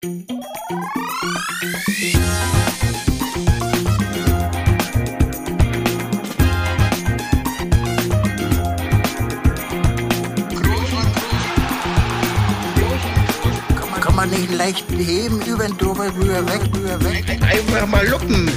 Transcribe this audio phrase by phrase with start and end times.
[0.00, 0.12] Kann
[14.14, 17.28] man nicht leicht heben, über den drüber, rüber, weg, rüber, weg.
[17.42, 18.48] Einfach mal luppen.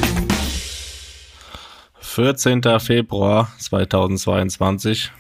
[2.02, 2.62] 14.
[2.80, 5.12] Februar 2022.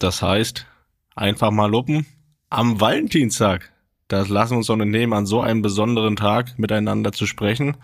[0.00, 0.66] Das heißt,
[1.14, 2.04] einfach mal luppen
[2.50, 3.72] am Valentinstag.
[4.08, 7.76] Das lassen wir uns doch nicht nehmen, an so einem besonderen Tag miteinander zu sprechen.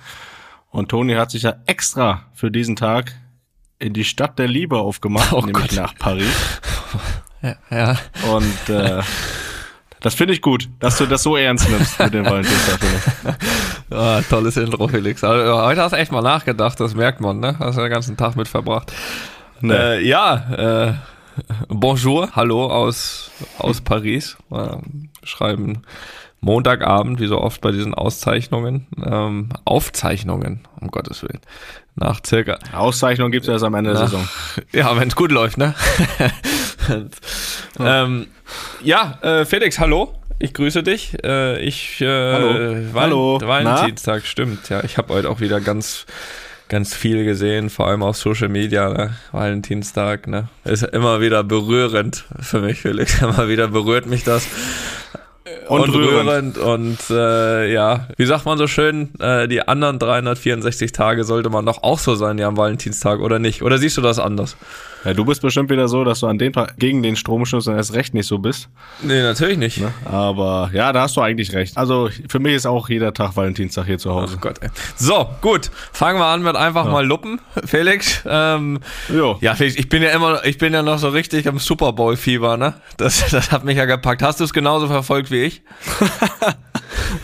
[0.71, 3.13] Und Toni hat sich ja extra für diesen Tag
[3.79, 5.77] in die Stadt der Liebe aufgemacht, Oh nämlich Gott.
[5.77, 6.61] nach Paris.
[7.43, 7.99] Ja, ja.
[8.33, 9.03] Und äh,
[10.01, 12.81] das finde ich gut, dass du das so ernst nimmst mit dem Valentinstag.
[13.91, 15.23] Ah, tolles Intro, Felix.
[15.23, 17.57] Also, heute hast du echt mal nachgedacht, das merkt man, ne?
[17.61, 18.93] Hast du den ganzen Tag mit verbracht.
[19.61, 19.73] Nee.
[19.75, 20.95] Äh, ja, äh,
[21.69, 24.37] bonjour, hallo aus, aus Paris.
[24.51, 25.83] Ähm, schreiben
[26.45, 31.41] Montagabend, wie so oft bei diesen Auszeichnungen, ähm, Aufzeichnungen, um Gottes Willen.
[31.97, 34.29] Nach circa, Auszeichnung gibt's erst am Ende der Nach- Saison.
[34.73, 35.75] ja, wenn es gut läuft, ne?
[37.81, 38.27] ähm,
[38.83, 40.15] ja, äh, Felix, hallo.
[40.39, 41.17] Ich grüße dich.
[41.25, 42.91] Äh, ich äh, Hallo.
[42.95, 43.41] Hallo.
[43.41, 44.69] Valentinstag, stimmt.
[44.69, 46.07] Ja, ich habe heute auch wieder ganz
[46.69, 49.17] ganz viel gesehen, vor allem auf Social Media, ne?
[49.33, 50.49] Valentinstag, ne?
[50.65, 53.21] Ist immer wieder berührend für mich, Felix.
[53.23, 54.49] Immer wieder berührt mich das.
[55.69, 56.57] Und rührend.
[56.57, 61.51] rührend und äh, ja, wie sagt man so schön, äh, die anderen 364 Tage sollte
[61.51, 63.63] man doch auch so sein, ja, am Valentinstag, oder nicht?
[63.63, 64.57] Oder siehst du das anders?
[65.05, 67.77] Ja, du bist bestimmt wieder so, dass du an dem Tag gegen den Stromschuss dann
[67.77, 68.69] erst recht nicht so bist.
[69.03, 69.83] Nee, natürlich nicht.
[70.05, 71.77] Aber ja, da hast du eigentlich recht.
[71.77, 74.37] Also für mich ist auch jeder Tag Valentinstag hier zu Hause.
[74.39, 74.71] Ach Gott, ey.
[74.97, 75.71] So, gut.
[75.93, 78.23] Fangen wir an mit einfach mal Luppen, Felix.
[78.27, 78.81] Ähm,
[79.13, 79.37] Jo.
[79.41, 82.17] ja, Felix, ich bin ja immer, ich bin ja noch so richtig am Super Bowl
[82.17, 82.75] Fieber, ne?
[82.97, 84.23] Das, das hat mich ja gepackt.
[84.23, 85.63] Hast du es genauso verfolgt wie ich?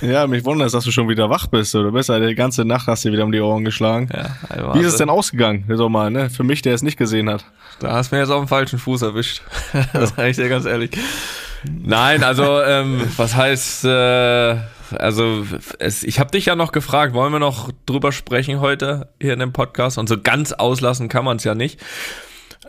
[0.01, 1.75] Ja, mich wundert es, dass du schon wieder wach bist.
[1.75, 4.09] Du bist ja die ganze Nacht hast dir wieder um die Ohren geschlagen.
[4.13, 5.65] Ja, Wie ist es denn ausgegangen?
[5.73, 6.31] So mal, ne?
[6.31, 7.45] Für mich, der es nicht gesehen hat.
[7.79, 9.43] Da hast du mir jetzt auf dem falschen Fuß erwischt.
[9.93, 10.91] das sage ich dir ganz ehrlich.
[11.65, 14.57] Nein, also ähm, was heißt, äh,
[14.99, 15.47] also
[15.79, 19.41] es, ich habe dich ja noch gefragt, wollen wir noch drüber sprechen heute hier in
[19.41, 19.99] dem Podcast?
[19.99, 21.81] Und so ganz auslassen kann man es ja nicht.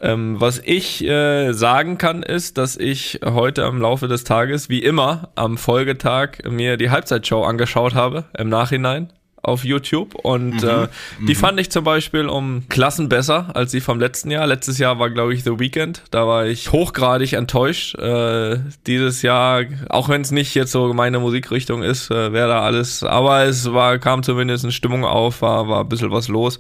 [0.02, 4.80] Ähm, was ich äh, sagen kann, ist, dass ich heute im Laufe des Tages, wie
[4.80, 9.14] immer, am Folgetag mir die Halbzeitshow angeschaut habe, im Nachhinein
[9.44, 10.16] auf YouTube.
[10.16, 10.88] Und äh,
[11.28, 14.46] die fand ich zum Beispiel um Klassen besser als die vom letzten Jahr.
[14.46, 16.04] Letztes Jahr war, glaube ich, The Weekend.
[16.12, 17.96] Da war ich hochgradig enttäuscht.
[17.96, 22.62] Äh, dieses Jahr, auch wenn es nicht jetzt so meine Musikrichtung ist, äh, wäre da
[22.62, 23.04] alles.
[23.04, 26.60] Aber es war, kam zumindest eine Stimmung auf, war, war ein bisschen was los.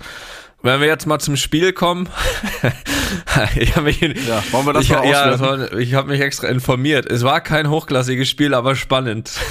[0.63, 2.07] Wenn wir jetzt mal zum Spiel kommen,
[3.55, 6.47] ich habe mich, Ja, wollen wir das ich, mal ja, war, ich habe mich extra
[6.47, 7.05] informiert.
[7.09, 9.31] Es war kein hochklassiges Spiel, aber spannend.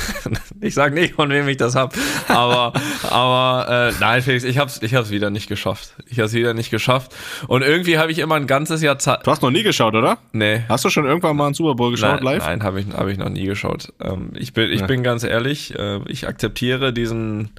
[0.62, 1.96] Ich sage nicht, von wem ich das hab,
[2.28, 2.74] aber
[3.08, 5.94] aber äh, nein, Felix, ich hab's ich hab's wieder nicht geschafft.
[6.06, 7.16] Ich hab's wieder nicht geschafft
[7.46, 9.26] und irgendwie habe ich immer ein ganzes Jahr Zeit.
[9.26, 10.18] Du hast noch nie geschaut, oder?
[10.32, 10.62] Nee.
[10.68, 12.44] Hast du schon irgendwann mal einen Super Bowl geschaut Nein, live?
[12.44, 13.90] nein habe ich, hab ich noch nie geschaut.
[14.02, 14.86] Ähm, ich bin, ich Ja.
[14.86, 17.52] bin ganz ehrlich, äh, ich akzeptiere diesen.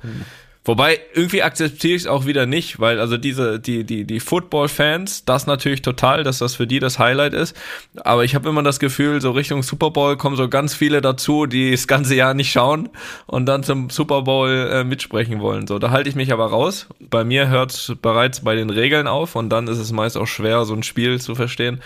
[0.64, 5.26] Wobei, irgendwie akzeptiere ich es auch wieder nicht, weil also diese, die, die, die Football-Fans,
[5.26, 7.56] das natürlich total, dass das für die das Highlight ist.
[8.04, 11.48] Aber ich habe immer das Gefühl, so Richtung Super Bowl kommen so ganz viele dazu,
[11.48, 12.90] die das ganze Jahr nicht schauen
[13.26, 15.66] und dann zum Super Bowl äh, mitsprechen wollen.
[15.66, 16.88] So, da halte ich mich aber raus.
[17.00, 20.28] Bei mir hört es bereits bei den Regeln auf und dann ist es meist auch
[20.28, 21.82] schwer, so ein Spiel zu verstehen.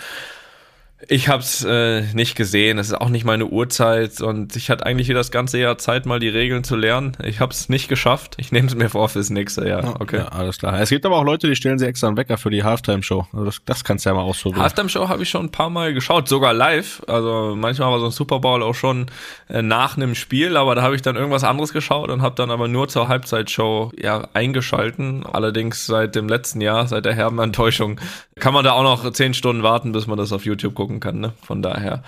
[1.08, 2.78] Ich hab's äh, nicht gesehen.
[2.78, 6.06] Es ist auch nicht meine Uhrzeit und ich hatte eigentlich hier das ganze Jahr Zeit,
[6.06, 7.18] mal die Regeln zu lernen.
[7.22, 8.36] Ich hab's nicht geschafft.
[8.38, 10.00] Ich nehme es mir vor fürs nächste Jahr.
[10.00, 10.18] Okay.
[10.18, 10.80] Ja, alles klar.
[10.80, 13.26] Es gibt aber auch Leute, die stellen sich extra einen Wecker für die Halftime-Show.
[13.30, 14.62] Also das, das kannst du ja mal ausprobieren.
[14.62, 17.02] Halftime Show habe ich schon ein paar Mal geschaut, sogar live.
[17.06, 19.06] Also manchmal war so ein Super Bowl auch schon
[19.50, 22.50] äh, nach einem Spiel, aber da habe ich dann irgendwas anderes geschaut und habe dann
[22.50, 25.26] aber nur zur Halbzeitshow ja eingeschalten.
[25.26, 28.00] Allerdings seit dem letzten Jahr, seit der herben Enttäuschung,
[28.38, 31.18] kann man da auch noch zehn Stunden warten, bis man das auf YouTube gucken kann.
[31.20, 31.32] Ne?
[31.42, 32.02] Von daher.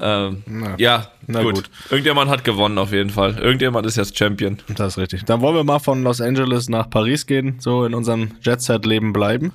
[0.00, 1.54] Ähm, Na, ja, na gut.
[1.54, 1.70] gut.
[1.90, 3.38] Irgendjemand hat gewonnen auf jeden Fall.
[3.38, 4.58] Irgendjemand ist jetzt Champion.
[4.76, 5.24] Das ist richtig.
[5.24, 9.52] Dann wollen wir mal von Los Angeles nach Paris gehen, so in unserem Jet-Set-Leben bleiben.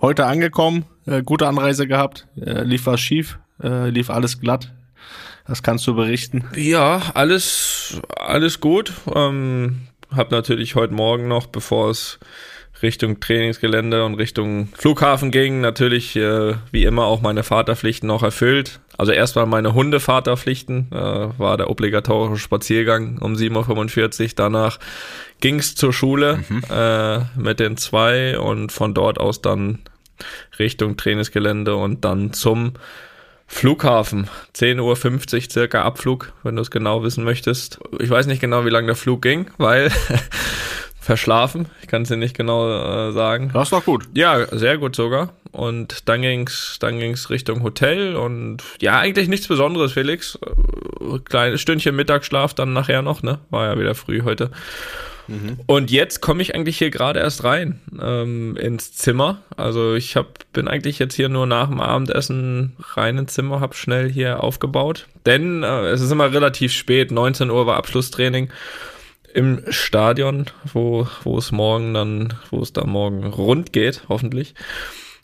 [0.00, 4.72] Heute angekommen, äh, gute Anreise gehabt, äh, lief was schief, äh, lief alles glatt.
[5.48, 6.44] Das kannst du berichten.
[6.54, 8.92] Ja, alles, alles gut.
[9.14, 12.18] Ähm, hab natürlich heute Morgen noch, bevor es
[12.82, 18.80] Richtung Trainingsgelände und Richtung Flughafen ging, natürlich äh, wie immer auch meine Vaterpflichten noch erfüllt.
[18.98, 20.94] Also erstmal meine Hundevaterpflichten, äh,
[21.38, 24.28] war der obligatorische Spaziergang um 7.45 Uhr.
[24.36, 24.78] Danach
[25.40, 29.80] ging's zur Schule äh, mit den zwei und von dort aus dann
[30.58, 32.72] Richtung Trainingsgelände und dann zum
[33.48, 37.78] Flughafen, 10.50 Uhr circa Abflug, wenn du es genau wissen möchtest.
[38.00, 39.92] Ich weiß nicht genau, wie lange der Flug ging, weil
[41.06, 41.66] verschlafen.
[41.82, 43.50] Ich kann es dir nicht genau äh, sagen.
[43.54, 44.08] Das war gut.
[44.14, 45.32] Ja, sehr gut sogar.
[45.52, 50.36] Und dann ging's, dann ging's Richtung Hotel und ja, eigentlich nichts Besonderes, Felix.
[50.44, 53.38] Äh, Kleines Stündchen Mittagsschlaf dann nachher noch, ne?
[53.50, 54.50] War ja wieder früh heute.
[55.28, 55.60] Mhm.
[55.66, 59.42] Und jetzt komme ich eigentlich hier gerade erst rein ähm, ins Zimmer.
[59.56, 63.76] Also ich hab, bin eigentlich jetzt hier nur nach dem Abendessen rein ins Zimmer, hab
[63.76, 65.06] schnell hier aufgebaut.
[65.24, 68.50] Denn äh, es ist immer relativ spät, 19 Uhr war Abschlusstraining
[69.36, 74.54] im Stadion, wo, wo es morgen dann, wo es da morgen rund geht, hoffentlich.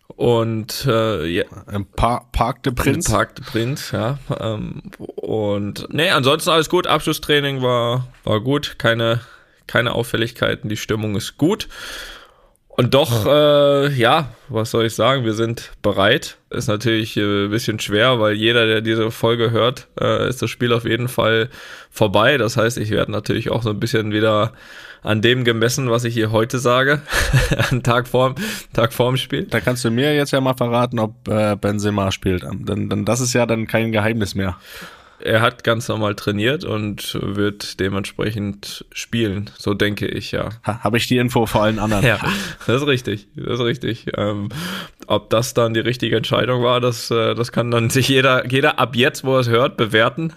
[0.09, 3.11] Und äh, ja, Im pa Park de Prinz.
[3.11, 4.19] Park de Prinz, ja.
[4.39, 6.87] Ähm, und nee, ansonsten alles gut.
[6.87, 9.21] Abschlusstraining war, war gut, keine,
[9.67, 11.69] keine Auffälligkeiten, die Stimmung ist gut.
[12.83, 16.39] Und doch, äh, ja, was soll ich sagen, wir sind bereit.
[16.51, 20.51] Ist natürlich äh, ein bisschen schwer, weil jeder, der diese Folge hört, äh, ist das
[20.51, 21.49] Spiel auf jeden Fall
[21.93, 22.39] vorbei.
[22.39, 24.53] Das heißt, ich werde natürlich auch so ein bisschen wieder
[25.05, 27.03] an dem gemessen, was ich hier heute sage,
[27.71, 28.35] an Tag vorm,
[28.73, 29.45] Tag vorm Spiel.
[29.45, 32.43] Da kannst du mir jetzt ja mal verraten, ob äh, Benzema spielt.
[32.43, 34.57] Denn, denn das ist ja dann kein Geheimnis mehr
[35.25, 40.51] er hat ganz normal trainiert und wird dementsprechend spielen, so denke ich, ja.
[40.67, 42.05] Ha, Habe ich die Info vor allen anderen.
[42.07, 42.19] ja,
[42.67, 44.07] das ist richtig, das ist richtig.
[44.17, 44.49] Ähm,
[45.07, 48.79] ob das dann die richtige Entscheidung war, das, äh, das kann dann sich jeder, jeder
[48.79, 50.33] ab jetzt, wo er es hört, bewerten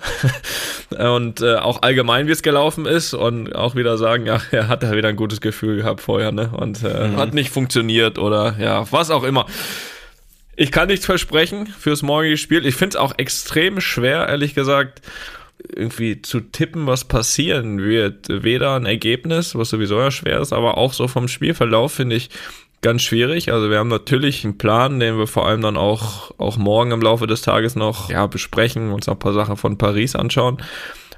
[0.98, 4.84] und äh, auch allgemein, wie es gelaufen ist und auch wieder sagen, ja, er hat
[4.84, 6.50] da wieder ein gutes Gefühl gehabt vorher, ne?
[6.56, 7.18] Und äh, mhm.
[7.18, 9.46] hat nicht funktioniert oder ja, was auch immer.
[10.56, 12.66] Ich kann nichts versprechen fürs morgige Spiel.
[12.66, 15.02] Ich finde es auch extrem schwer, ehrlich gesagt,
[15.74, 18.28] irgendwie zu tippen, was passieren wird.
[18.30, 22.30] Weder ein Ergebnis, was sowieso ja schwer ist, aber auch so vom Spielverlauf finde ich
[22.82, 23.52] ganz schwierig.
[23.52, 27.02] Also wir haben natürlich einen Plan, den wir vor allem dann auch, auch morgen im
[27.02, 30.58] Laufe des Tages noch ja, besprechen, uns noch ein paar Sachen von Paris anschauen.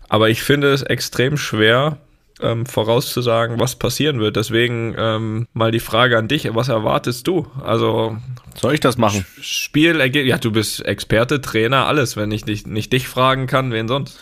[0.07, 1.97] Aber ich finde es extrem schwer,
[2.41, 4.35] ähm, vorauszusagen, was passieren wird.
[4.35, 7.47] Deswegen ähm, mal die Frage an dich, was erwartest du?
[7.63, 8.17] Also
[8.55, 9.25] soll ich das machen?
[9.41, 12.17] Spiel, ja, du bist Experte, Trainer, alles.
[12.17, 14.19] Wenn ich nicht, nicht dich fragen kann, wen sonst?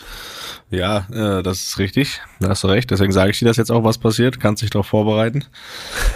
[0.71, 2.21] Ja, äh, das ist richtig.
[2.39, 2.89] Da hast du recht.
[2.89, 4.39] Deswegen sage ich dir das jetzt auch, was passiert.
[4.39, 5.45] Kannst dich darauf vorbereiten.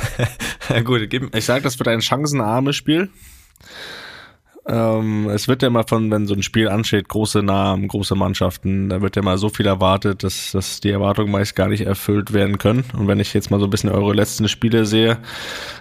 [0.69, 3.09] ja, gut, gib, ich sage, das wird ein chancenarmes Spiel.
[4.69, 8.89] Ähm, es wird ja immer von, wenn so ein Spiel ansteht, große Namen, große Mannschaften,
[8.89, 12.33] da wird ja mal so viel erwartet, dass, dass die Erwartungen meist gar nicht erfüllt
[12.33, 12.83] werden können.
[12.93, 15.17] Und wenn ich jetzt mal so ein bisschen eure letzten Spiele sehe,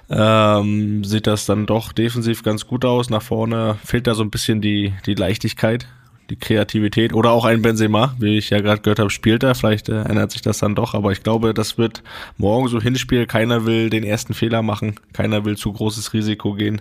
[0.08, 3.10] ähm, sieht das dann doch defensiv ganz gut aus.
[3.10, 5.86] Nach vorne fehlt da so ein bisschen die, die Leichtigkeit,
[6.30, 9.54] die Kreativität oder auch ein Benzema, wie ich ja gerade gehört habe, spielt er.
[9.54, 12.02] Vielleicht äh, ändert sich das dann doch, aber ich glaube, das wird
[12.38, 13.26] morgen so Hinspiel.
[13.26, 16.80] Keiner will den ersten Fehler machen, keiner will zu großes Risiko gehen.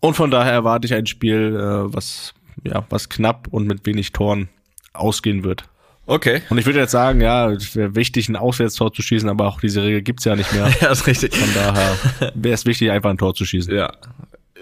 [0.00, 4.12] Und von daher erwarte ich ein Spiel, äh, was, ja, was knapp und mit wenig
[4.12, 4.48] Toren
[4.92, 5.64] ausgehen wird.
[6.06, 6.42] Okay.
[6.50, 9.60] Und ich würde jetzt sagen, ja, es wäre wichtig, ein Auswärtstor zu schießen, aber auch
[9.60, 10.68] diese Regel gibt's ja nicht mehr.
[10.80, 11.36] ja, ist richtig.
[11.36, 11.96] Von daher
[12.34, 13.72] wäre es wichtig, einfach ein Tor zu schießen.
[13.72, 13.92] Ja.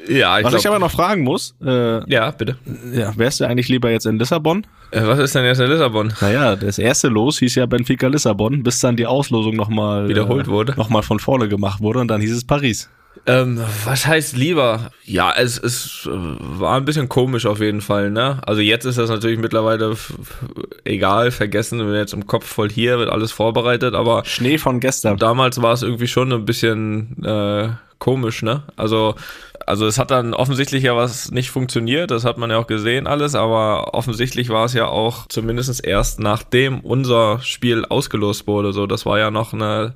[0.09, 2.57] Ja, ich Was glaub, ich aber noch fragen muss, äh, ja, bitte.
[2.93, 4.67] Ja, wärst du eigentlich lieber jetzt in Lissabon?
[4.91, 6.13] Äh, was ist denn jetzt in Lissabon?
[6.21, 10.51] Naja, das erste Los hieß ja Benfica Lissabon, bis dann die Auslosung nochmal wiederholt äh,
[10.51, 10.75] wurde.
[10.77, 12.89] Nochmal von vorne gemacht wurde und dann hieß es Paris.
[13.27, 14.91] Ähm, was heißt lieber?
[15.05, 18.41] Ja, es, es äh, war ein bisschen komisch auf jeden Fall, ne?
[18.47, 19.97] Also jetzt ist das natürlich mittlerweile
[20.85, 25.17] egal, vergessen, wir jetzt im Kopf voll hier, wird alles vorbereitet, aber Schnee von gestern.
[25.17, 28.63] Damals war es irgendwie schon ein bisschen äh, komisch, ne?
[28.77, 29.15] Also
[29.69, 33.07] also es hat dann offensichtlich ja was nicht funktioniert, das hat man ja auch gesehen
[33.07, 38.73] alles, aber offensichtlich war es ja auch zumindest erst nachdem unser Spiel ausgelost wurde.
[38.73, 39.93] So, das war ja noch eine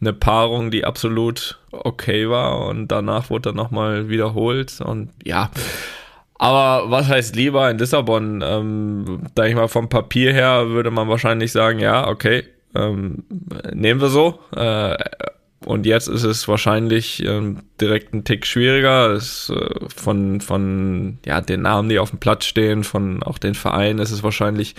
[0.00, 5.50] eine Paarung, die absolut okay war und danach wurde dann nochmal wiederholt und ja.
[6.38, 8.42] Aber was heißt lieber in Lissabon?
[8.42, 13.24] Ähm, da ich mal vom Papier her würde man wahrscheinlich sagen, ja, okay, ähm,
[13.74, 14.38] nehmen wir so.
[14.56, 14.96] Äh,
[15.66, 19.10] und jetzt ist es wahrscheinlich ähm, direkt ein Tick schwieriger.
[19.10, 23.54] Es, äh, von, von ja, den Namen, die auf dem Platz stehen, von auch den
[23.54, 24.74] Vereinen ist es wahrscheinlich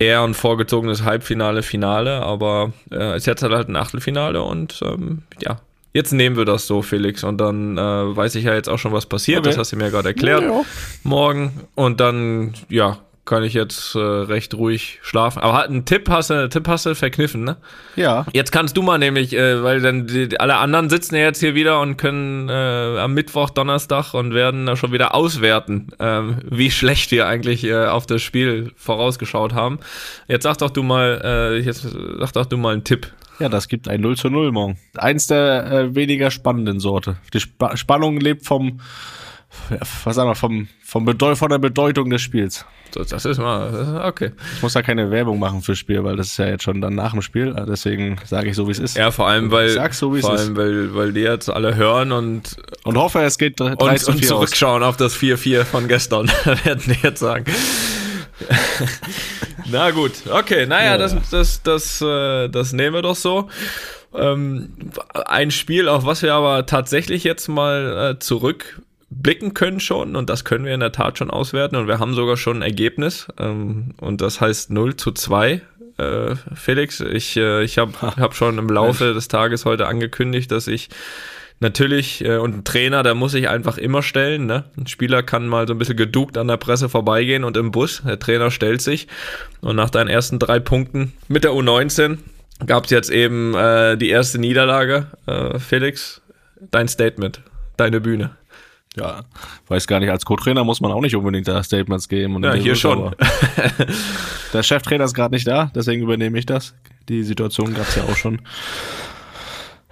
[0.00, 5.60] eher ein vorgezogenes Halbfinale, Finale, aber äh, ist jetzt halt ein Achtelfinale und ähm, ja,
[5.92, 7.22] jetzt nehmen wir das so, Felix.
[7.22, 9.40] Und dann äh, weiß ich ja jetzt auch schon, was passiert.
[9.40, 9.50] Okay.
[9.50, 10.42] Das hast du mir gerade erklärt.
[10.42, 10.64] Ja, ja.
[11.04, 11.52] Morgen.
[11.74, 15.40] Und dann, ja, kann ich jetzt äh, recht ruhig schlafen.
[15.40, 17.58] Aber einen Tipp hast du, Tipp hast du verkniffen, ne?
[17.96, 18.26] Ja.
[18.32, 21.54] Jetzt kannst du mal nämlich, äh, weil dann die, alle anderen sitzen ja jetzt hier
[21.54, 26.70] wieder und können äh, am Mittwoch, Donnerstag und werden da schon wieder auswerten, ähm, wie
[26.70, 29.78] schlecht wir eigentlich äh, auf das Spiel vorausgeschaut haben.
[30.26, 31.86] Jetzt sag doch du mal, äh, jetzt
[32.18, 33.12] sag doch du mal einen Tipp.
[33.38, 34.78] Ja, das gibt ein 0 zu 0 morgen.
[34.96, 37.16] Eins der äh, weniger spannenden Sorte.
[37.32, 38.80] Die Sp Spannung lebt vom
[40.04, 42.64] was sagen wir, vom, vom Bedeu von der Bedeutung des Spiels.
[42.92, 44.32] Das, das ist mal, okay.
[44.56, 46.94] Ich muss da keine Werbung machen fürs Spiel, weil das ist ja jetzt schon dann
[46.96, 47.54] nach dem Spiel.
[47.68, 48.96] Deswegen sage ich so, wie es ist.
[48.96, 50.24] Ja, vor allem, weil, Ich so, vor ist.
[50.24, 54.10] allem, weil, weil die jetzt alle hören und, Und hoffe, es geht 3 und, zu
[54.10, 54.26] und 4 aus.
[54.28, 56.28] zurückschauen auf das 4-4 von gestern,
[56.64, 57.44] werden die jetzt sagen.
[59.70, 60.98] Na gut, okay, naja, Ja.
[60.98, 63.48] das, das, das, äh, das nehmen wir doch so.
[64.12, 64.70] Ähm,
[65.26, 68.18] ein Spiel, auf was wir aber tatsächlich jetzt mal äh,
[69.10, 72.14] zurückblicken können schon und das können wir in der Tat schon auswerten und wir haben
[72.14, 75.60] sogar schon ein Ergebnis ähm, und das heißt 0 zu 2.
[75.98, 80.66] Äh, Felix, ich, äh, ich habe hab schon im Laufe des Tages heute angekündigt, dass
[80.66, 80.88] ich
[81.58, 84.46] natürlich, äh, und ein Trainer, der muss sich einfach immer stellen.
[84.46, 84.64] Ne?
[84.78, 88.02] Ein Spieler kann mal so ein bisschen geduckt an der Presse vorbeigehen und im Bus,
[88.06, 89.08] der Trainer stellt sich.
[89.60, 92.16] Und nach deinen ersten drei Punkten mit der U19
[92.64, 95.08] gab es jetzt eben äh, die erste Niederlage.
[95.26, 96.22] Äh, Felix,
[96.70, 97.42] dein Statement,
[97.76, 98.30] deine Bühne.
[98.96, 99.22] Ja,
[99.68, 102.36] weiß gar nicht, als Co-Trainer muss man auch nicht unbedingt da Statements geben.
[102.36, 103.14] Und Ja, hier schon.
[104.52, 106.74] Der Cheftrainer ist gerade nicht da, deswegen übernehme ich das.
[107.08, 108.40] Die Situation gab's ja auch schon.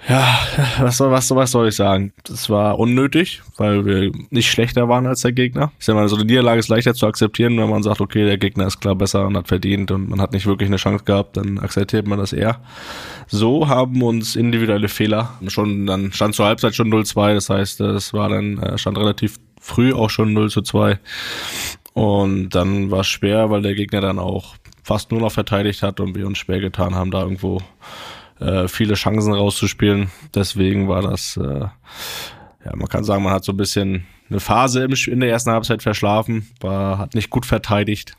[0.09, 0.39] Ja,
[0.81, 2.13] was soll, was, was soll ich sagen?
[2.25, 5.71] Das war unnötig, weil wir nicht schlechter waren als der Gegner.
[5.79, 8.39] Ich sag mal, so eine Niederlage ist leichter zu akzeptieren, wenn man sagt, okay, der
[8.39, 11.37] Gegner ist klar besser und hat verdient und man hat nicht wirklich eine Chance gehabt,
[11.37, 12.61] dann akzeptiert man das eher.
[13.27, 18.15] So haben uns individuelle Fehler schon, dann stand zur Halbzeit schon 0-2, das heißt, es
[18.15, 20.99] war dann, äh, stand relativ früh auch schon 0 zu 2.
[21.93, 26.01] Und dann war es schwer, weil der Gegner dann auch fast nur noch verteidigt hat
[26.01, 27.61] und wir uns schwer getan haben, da irgendwo
[28.41, 30.11] äh, viele Chancen rauszuspielen.
[30.35, 31.61] Deswegen war das, äh,
[32.65, 35.51] ja, man kann sagen, man hat so ein bisschen eine Phase im, in der ersten
[35.51, 38.15] Halbzeit verschlafen, war, hat nicht gut verteidigt.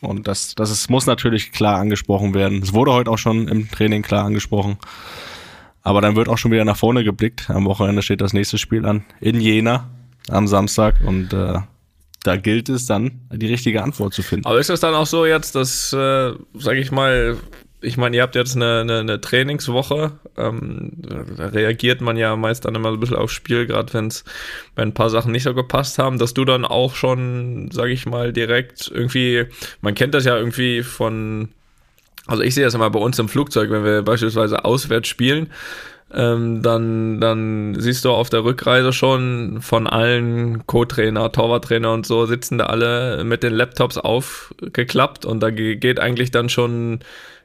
[0.00, 2.62] Und das, das ist, muss natürlich klar angesprochen werden.
[2.62, 4.78] Es wurde heute auch schon im Training klar angesprochen.
[5.82, 7.50] Aber dann wird auch schon wieder nach vorne geblickt.
[7.50, 9.88] Am Wochenende steht das nächste Spiel an in Jena
[10.28, 11.60] am Samstag und äh,
[12.22, 14.46] da gilt es dann, die richtige Antwort zu finden.
[14.46, 17.38] Aber ist es dann auch so jetzt, dass, äh, sage ich mal,
[17.80, 20.92] ich meine, ihr habt jetzt eine, eine, eine Trainingswoche, ähm,
[21.36, 24.24] da reagiert man ja meist dann immer so ein bisschen aufs Spiel, gerade wenn es
[24.74, 28.06] wenn ein paar Sachen nicht so gepasst haben, dass du dann auch schon, sage ich
[28.06, 29.46] mal, direkt irgendwie,
[29.80, 31.50] man kennt das ja irgendwie von,
[32.26, 35.50] also ich sehe das immer bei uns im Flugzeug, wenn wir beispielsweise auswärts spielen,
[36.14, 42.26] ähm, dann, dann siehst du auf der Rückreise schon von allen Co-Trainer, Torwarttrainer und so
[42.26, 47.00] sitzen da alle mit den Laptops aufgeklappt und da ge- geht eigentlich dann schon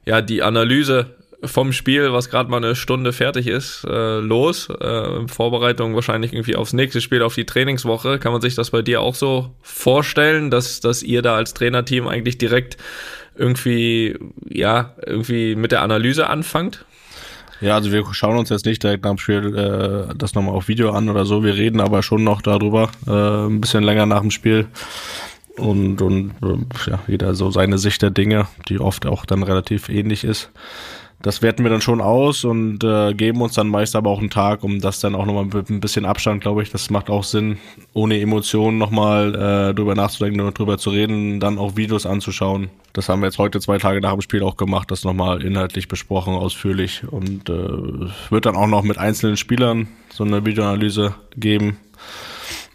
[0.05, 1.07] ja die Analyse
[1.45, 4.69] vom Spiel, was gerade mal eine Stunde fertig ist, äh, los.
[4.69, 8.17] Äh, Vorbereitung wahrscheinlich irgendwie aufs nächste Spiel, auf die Trainingswoche.
[8.17, 12.07] Kann man sich das bei dir auch so vorstellen, dass, dass ihr da als Trainerteam
[12.07, 12.77] eigentlich direkt
[13.35, 14.17] irgendwie,
[14.47, 16.85] ja, irgendwie mit der Analyse anfangt?
[17.63, 20.67] Ja, also wir schauen uns jetzt nicht direkt nach dem Spiel äh, das nochmal auf
[20.67, 21.45] Video an oder so.
[21.45, 24.67] Wir reden aber schon noch darüber, äh, ein bisschen länger nach dem Spiel.
[25.57, 29.87] Und, und äh, ja, jeder so seine Sicht der Dinge, die oft auch dann relativ
[29.87, 30.51] ähnlich ist.
[31.23, 34.29] Das werten wir dann schon aus und äh, geben uns dann meist aber auch einen
[34.29, 37.23] Tag, um das dann auch nochmal mit ein bisschen Abstand, glaube ich, das macht auch
[37.23, 37.59] Sinn,
[37.93, 42.69] ohne Emotionen nochmal äh, drüber nachzudenken und drüber zu reden, dann auch Videos anzuschauen.
[42.91, 45.87] Das haben wir jetzt heute zwei Tage nach dem Spiel auch gemacht, das nochmal inhaltlich
[45.87, 47.53] besprochen, ausführlich und äh,
[48.29, 51.77] wird dann auch noch mit einzelnen Spielern so eine Videoanalyse geben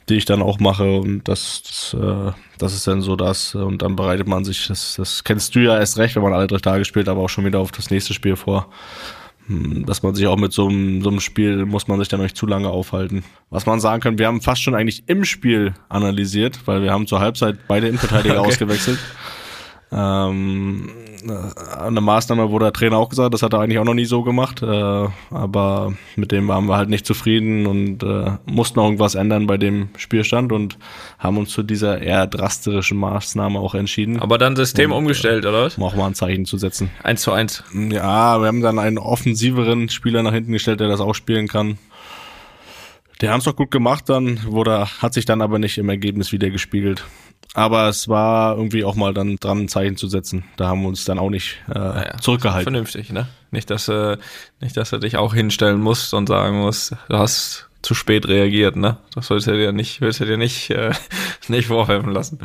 [0.08, 3.82] die ich dann auch mache und das, das, äh, das ist dann so das und
[3.82, 6.58] dann bereitet man sich, das, das kennst du ja erst recht, wenn man alle drei
[6.58, 8.68] Tage spielt, aber auch schon wieder auf das nächste Spiel vor.
[9.46, 12.20] Hm, Dass man sich auch mit so einem, so einem Spiel, muss man sich dann
[12.20, 13.24] nicht zu lange aufhalten.
[13.50, 17.06] Was man sagen kann, wir haben fast schon eigentlich im Spiel analysiert, weil wir haben
[17.06, 18.48] zur Halbzeit beide Innenverteidiger Okay.
[18.48, 18.98] ausgewechselt.
[19.90, 21.07] Ähm, äh,
[21.78, 24.04] eine Maßnahme, wo der Trainer auch gesagt hat, das hat er eigentlich auch noch nie
[24.04, 28.84] so gemacht, äh, aber mit dem waren wir halt nicht zufrieden und äh, mussten auch
[28.84, 30.78] irgendwas ändern bei dem Spielstand und
[31.18, 35.64] haben uns zu dieser eher drastischen Maßnahme auch entschieden, Aber dann System Und, umgestellt, oder
[35.64, 35.78] was?
[35.78, 36.90] um auch mal ein Zeichen zu setzen.
[37.02, 37.64] Eins zu eins.
[37.75, 41.78] Ja, wir haben dann einen offensiveren Spieler nach hinten gestellt, der das auch spielen kann.
[43.20, 46.30] Der haben es doch gut gemacht dann, wurde, hat sich dann aber nicht im Ergebnis
[46.30, 47.04] wieder gespiegelt.
[47.54, 50.44] Aber es war irgendwie auch mal dann dran, ein Zeichen zu setzen.
[50.56, 52.64] Da haben wir uns dann auch nicht äh, Ja, zurückgehalten.
[52.72, 53.28] Vernünftig, ne?
[53.50, 54.16] Nicht, dass, äh,
[54.60, 58.76] nicht, dass du dich auch hinstellen musst und sagen musst, du hast zu spät reagiert,
[58.76, 58.98] ne?
[59.14, 60.92] Das sollst du dir nicht, willst du dir nicht, äh,
[61.48, 62.38] nicht vorwerfen lassen.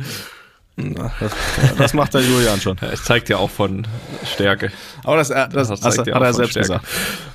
[0.76, 1.32] Das,
[1.78, 2.78] das macht der Julian schon.
[2.92, 3.86] Es zeigt ja auch von
[4.26, 4.72] Stärke.
[5.04, 6.68] Aber das, äh, das, Das zeigt ja hat er selbst Stärke.
[6.68, 6.88] gesagt.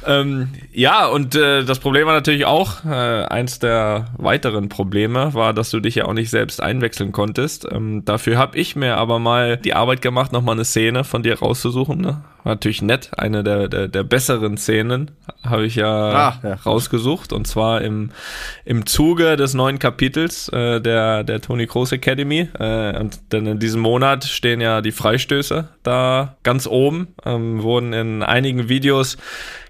[0.06, 2.88] Ähm, ja, und äh, das Problem war natürlich auch, äh,
[3.24, 7.66] eins der weiteren Probleme war, dass du dich ja auch nicht selbst einwechseln konntest.
[7.70, 11.38] Ähm, dafür habe ich mir aber mal die Arbeit gemacht, nochmal eine Szene von dir
[11.38, 12.00] rauszusuchen.
[12.00, 12.22] Ne?
[12.44, 13.10] Natürlich nett.
[13.16, 15.10] Eine der, der, der besseren Szenen
[15.44, 17.32] habe ich ja, ah, ja, rausgesucht.
[17.32, 18.10] Und zwar im,
[18.64, 22.48] im Zuge des neuen Kapitels äh, der, der Tony Kroos Academy.
[22.58, 27.08] Äh, und denn in diesem Monat stehen ja die Freistöße da ganz oben.
[27.24, 29.16] Ähm, wurden in einigen Videos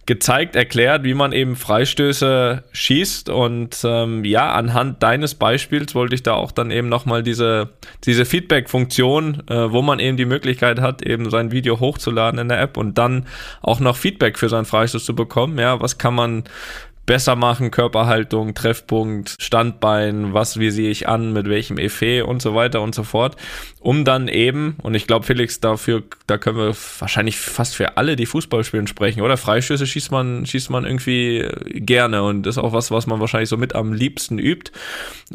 [0.08, 3.28] gezeigt, erklärt, wie man eben Freistöße schießt.
[3.28, 7.68] Und ähm, ja, anhand deines Beispiels wollte ich da auch dann eben nochmal diese,
[8.04, 12.58] diese Feedback-Funktion, äh, wo man eben die Möglichkeit hat, eben sein Video hochzuladen in der
[12.58, 13.26] App und dann
[13.60, 15.58] auch noch Feedback für seinen Freistoß zu bekommen.
[15.58, 16.44] Ja, was kann man
[17.08, 22.54] besser machen, Körperhaltung, Treffpunkt, Standbein, was wie sehe ich an, mit welchem Effet und so
[22.54, 23.34] weiter und so fort,
[23.80, 28.14] um dann eben, und ich glaube, Felix, dafür, da können wir wahrscheinlich fast für alle,
[28.14, 29.38] die Fußball spielen, sprechen, oder?
[29.38, 33.56] Freistöße schießt man, schießt man irgendwie gerne und ist auch was, was man wahrscheinlich so
[33.56, 34.72] mit am liebsten übt.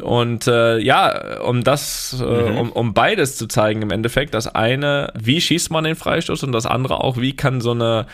[0.00, 2.56] Und äh, ja, um das, äh, mhm.
[2.56, 6.52] um, um beides zu zeigen im Endeffekt, das eine, wie schießt man den Freistoß und
[6.52, 8.06] das andere auch, wie kann so eine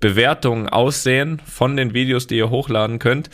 [0.00, 3.30] Bewertungen aussehen von den Videos, die ihr hochladen könnt,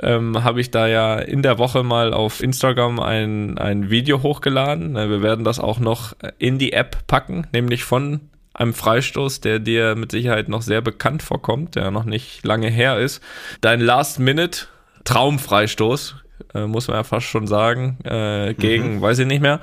[0.00, 4.94] ähm, habe ich da ja in der Woche mal auf Instagram ein, ein Video hochgeladen.
[4.94, 8.20] Wir werden das auch noch in die App packen, nämlich von
[8.54, 12.98] einem Freistoß, der dir mit Sicherheit noch sehr bekannt vorkommt, der noch nicht lange her
[12.98, 13.22] ist.
[13.60, 14.68] Dein Last-Minute
[15.04, 16.16] Traumfreistoß,
[16.54, 19.02] äh, muss man ja fast schon sagen, äh, gegen, mhm.
[19.02, 19.60] weiß ich nicht mehr.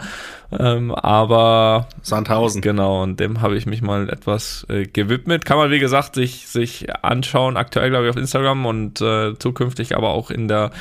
[0.58, 2.62] Ähm, aber Sandhausen.
[2.62, 5.46] Genau, und dem habe ich mich mal etwas äh, gewidmet.
[5.46, 9.96] Kann man, wie gesagt, sich, sich anschauen, aktuell, glaube ich, auf Instagram und äh, zukünftig
[9.96, 10.72] aber auch in der,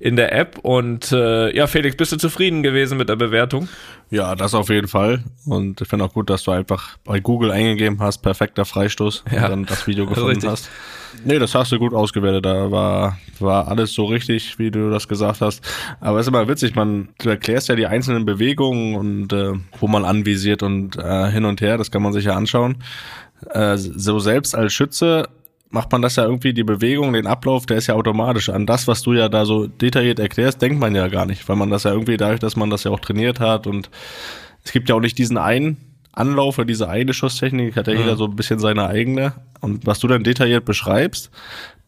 [0.00, 0.58] in der App.
[0.62, 3.68] Und äh, ja, Felix, bist du zufrieden gewesen mit der Bewertung?
[4.10, 5.22] Ja, das auf jeden Fall.
[5.44, 9.44] Und ich finde auch gut, dass du einfach bei Google eingegeben hast, perfekter Freistoß ja.
[9.44, 10.70] und dann das Video gefunden hast.
[11.24, 12.44] Nee, das hast du gut ausgewertet.
[12.46, 15.62] Da war, war alles so richtig, wie du das gesagt hast.
[16.00, 19.88] Aber es ist immer witzig, man, du erklärst ja die einzelnen Bewegungen und äh, wo
[19.88, 22.76] man anvisiert und äh, hin und her, das kann man sich ja anschauen.
[23.50, 25.28] Äh, so selbst als Schütze
[25.70, 28.48] macht man das ja irgendwie, die Bewegung, den Ablauf, der ist ja automatisch.
[28.48, 31.56] An das, was du ja da so detailliert erklärst, denkt man ja gar nicht, weil
[31.56, 33.90] man das ja irgendwie dadurch, dass man das ja auch trainiert hat und
[34.64, 35.76] es gibt ja auch nicht diesen einen
[36.12, 38.00] Anlauf oder diese eine Schusstechnik, hat ja mhm.
[38.00, 39.34] jeder so ein bisschen seine eigene.
[39.60, 41.30] Und was du dann detailliert beschreibst,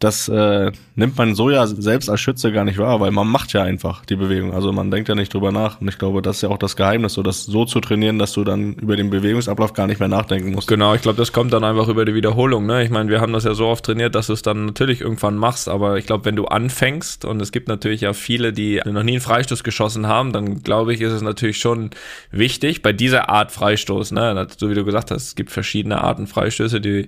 [0.00, 3.52] das äh, nimmt man so ja selbst als Schütze gar nicht wahr, weil man macht
[3.52, 4.54] ja einfach die Bewegung.
[4.54, 5.78] Also man denkt ja nicht drüber nach.
[5.78, 8.32] Und ich glaube, das ist ja auch das Geheimnis, so das so zu trainieren, dass
[8.32, 10.68] du dann über den Bewegungsablauf gar nicht mehr nachdenken musst.
[10.68, 12.64] Genau, ich glaube, das kommt dann einfach über die Wiederholung.
[12.64, 12.82] Ne?
[12.82, 15.36] Ich meine, wir haben das ja so oft trainiert, dass du es dann natürlich irgendwann
[15.36, 15.68] machst.
[15.68, 19.12] Aber ich glaube, wenn du anfängst, und es gibt natürlich ja viele, die noch nie
[19.12, 21.90] einen Freistoß geschossen haben, dann glaube ich, ist es natürlich schon
[22.30, 26.26] wichtig, bei dieser Art Freistoß, ne, so wie du gesagt hast, es gibt verschiedene Arten
[26.26, 27.06] Freistöße, die,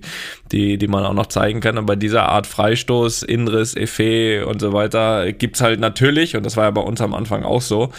[0.51, 1.79] die, die man auch noch zeigen kann.
[1.79, 6.45] Und bei dieser Art Freistoß Freistoß, Inriss, Effet und so weiter gibt's halt natürlich, und
[6.45, 7.91] das war ja bei uns am Anfang auch so,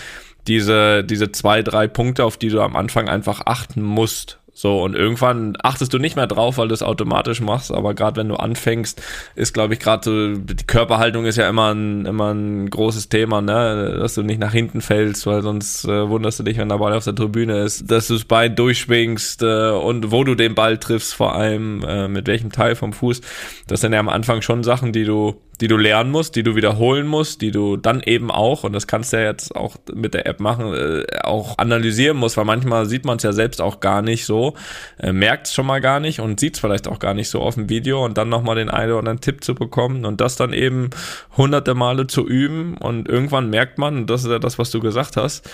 [0.46, 4.38] diese, diese zwei, drei Punkte, auf die du am Anfang einfach achten musst.
[4.56, 8.18] So, und irgendwann achtest du nicht mehr drauf, weil du es automatisch machst, aber gerade
[8.18, 9.02] wenn du anfängst,
[9.34, 13.40] ist, glaube ich, gerade so, die Körperhaltung ist ja immer ein, immer ein großes Thema,
[13.40, 13.96] ne?
[13.98, 16.92] Dass du nicht nach hinten fällst, weil sonst äh, wunderst du dich, wenn der Ball
[16.92, 20.78] auf der Tribüne ist, dass du das Bein durchschwingst äh, und wo du den Ball
[20.78, 23.22] triffst, vor allem äh, mit welchem Teil vom Fuß.
[23.66, 26.56] Das sind ja am Anfang schon Sachen, die du die du lernen musst, die du
[26.56, 30.14] wiederholen musst, die du dann eben auch, und das kannst du ja jetzt auch mit
[30.14, 33.80] der App machen, äh, auch analysieren musst, weil manchmal sieht man es ja selbst auch
[33.80, 34.54] gar nicht so,
[34.98, 37.40] äh, merkt es schon mal gar nicht und sieht es vielleicht auch gar nicht so
[37.40, 40.36] auf dem Video und dann nochmal den einen oder anderen Tipp zu bekommen und das
[40.36, 40.90] dann eben
[41.36, 44.80] hunderte Male zu üben und irgendwann merkt man, und das ist ja das, was du
[44.80, 45.48] gesagt hast,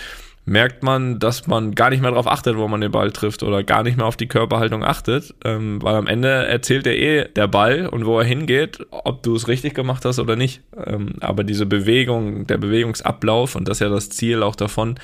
[0.50, 3.62] merkt man, dass man gar nicht mehr darauf achtet, wo man den Ball trifft oder
[3.62, 7.46] gar nicht mehr auf die Körperhaltung achtet, ähm, weil am Ende erzählt er eh der
[7.46, 10.60] Ball und wo er hingeht, ob du es richtig gemacht hast oder nicht.
[10.84, 14.98] Ähm, aber diese Bewegung, der Bewegungsablauf und das ist ja das Ziel auch davon,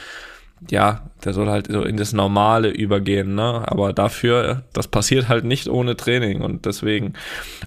[0.71, 3.63] ja, der soll halt so in das Normale übergehen, ne?
[3.67, 7.13] Aber dafür, das passiert halt nicht ohne Training und deswegen.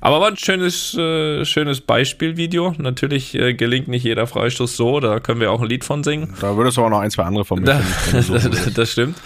[0.01, 2.73] Aber war ein schönes, äh, schönes Beispielvideo.
[2.77, 6.33] Natürlich äh, gelingt nicht jeder Freistoß so, da können wir auch ein Lied von singen.
[6.41, 9.17] Da würdest du auch noch ein, zwei andere von mir da, das, das stimmt,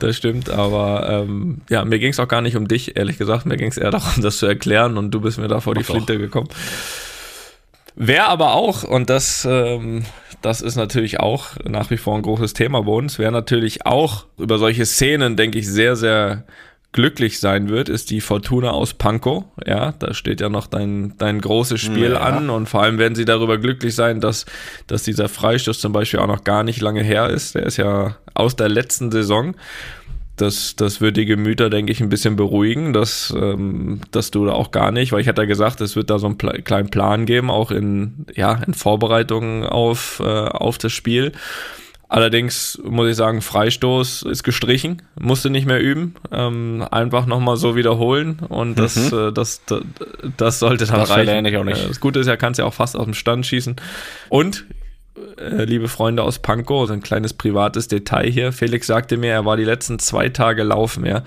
[0.00, 3.46] das stimmt, aber ähm, ja, mir ging es auch gar nicht um dich, ehrlich gesagt.
[3.46, 5.84] Mir ging es eher darum, das zu erklären und du bist mir da vor die
[5.84, 6.48] Flinte gekommen.
[7.96, 10.04] Wer aber auch, und das ähm,
[10.44, 13.18] das ist natürlich auch nach wie vor ein großes Thema bei uns.
[13.18, 16.44] Wer natürlich auch über solche Szenen, denke ich, sehr, sehr
[16.92, 19.44] glücklich sein wird, ist die Fortuna aus Pankow.
[19.66, 22.20] Ja, da steht ja noch dein, dein großes Spiel ja.
[22.20, 24.44] an und vor allem werden sie darüber glücklich sein, dass,
[24.86, 27.54] dass dieser Freistoß zum Beispiel auch noch gar nicht lange her ist.
[27.54, 29.56] Der ist ja aus der letzten Saison
[30.36, 34.52] das, das wird die Gemüter, denke ich, ein bisschen beruhigen, dass, ähm, dass du da
[34.52, 36.88] auch gar nicht, weil ich hatte ja gesagt, es wird da so einen Pla kleinen
[36.90, 41.32] Plan geben, auch in, ja, in Vorbereitungen auf, äh, auf das Spiel.
[42.08, 47.76] Allerdings muss ich sagen, Freistoß ist gestrichen, musste nicht mehr üben, ähm, einfach nochmal so
[47.76, 49.18] wiederholen und das, Mhm.
[49.18, 49.82] äh, das, das,
[50.36, 51.44] das sollte dann Das reichen.
[51.46, 51.82] ich auch nicht.
[51.82, 53.76] Äh, Das Gute ist, er kann es ja auch fast aus dem Stand schießen.
[54.28, 54.64] Und
[55.38, 58.52] liebe Freunde aus Pankow, so ein kleines privates Detail hier.
[58.52, 61.22] Felix sagte mir, er war die letzten zwei Tage laufen, ja.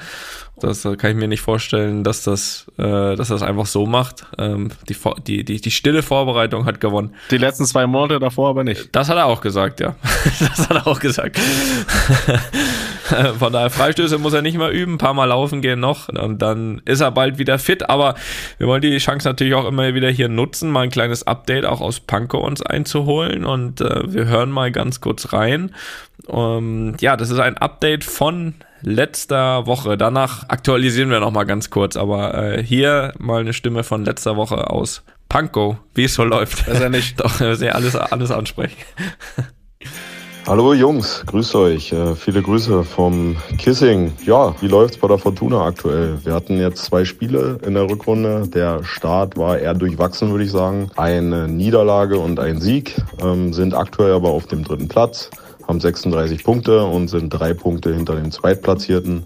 [0.60, 4.26] Das äh, kann ich mir nicht vorstellen, dass das, äh, dass das einfach so macht.
[4.39, 7.13] Ähm, die, die, die, die stille Vorbereitung hat gewonnen.
[7.30, 8.96] Die letzten zwei Monate davor aber nicht.
[8.96, 9.96] Das hat er auch gesagt, ja.
[10.39, 11.39] Das hat er auch gesagt.
[13.39, 16.41] Von daher Freistöße muss er nicht mehr üben, ein paar Mal laufen gehen noch und
[16.41, 17.89] dann ist er bald wieder fit.
[17.89, 18.15] Aber
[18.58, 21.82] wir wollen die Chance natürlich auch immer wieder hier nutzen, mal ein kleines Update auch
[21.82, 25.74] aus Pankow uns einzuholen und äh, wir hören mal ganz kurz rein.
[26.28, 29.98] Ähm, ja, das ist ein Update von letzter Woche.
[29.98, 34.36] Danach aktualisieren wir noch mal ganz kurz, aber äh, hier mal eine Stimme von letzter
[34.36, 36.68] Woche aus Pankow, wie es so läuft.
[36.68, 37.20] Das ist ja nicht.
[37.20, 38.78] Doch, wir müssen ja alles, alles ansprechen.
[40.48, 41.92] Hallo Jungs, grüßt euch.
[41.92, 44.13] Äh, viele Grüße vom Kissing.
[44.26, 46.20] Ja, wie läuft's bei der Fortuna aktuell?
[46.24, 48.48] Wir hatten jetzt zwei Spiele in der Rückrunde.
[48.48, 50.90] Der Start war eher durchwachsen, würde ich sagen.
[50.96, 55.30] Eine Niederlage und ein Sieg, ähm, sind aktuell aber auf dem dritten Platz,
[55.67, 59.25] haben 36 Punkte und sind drei Punkte hinter dem Zweitplatzierten.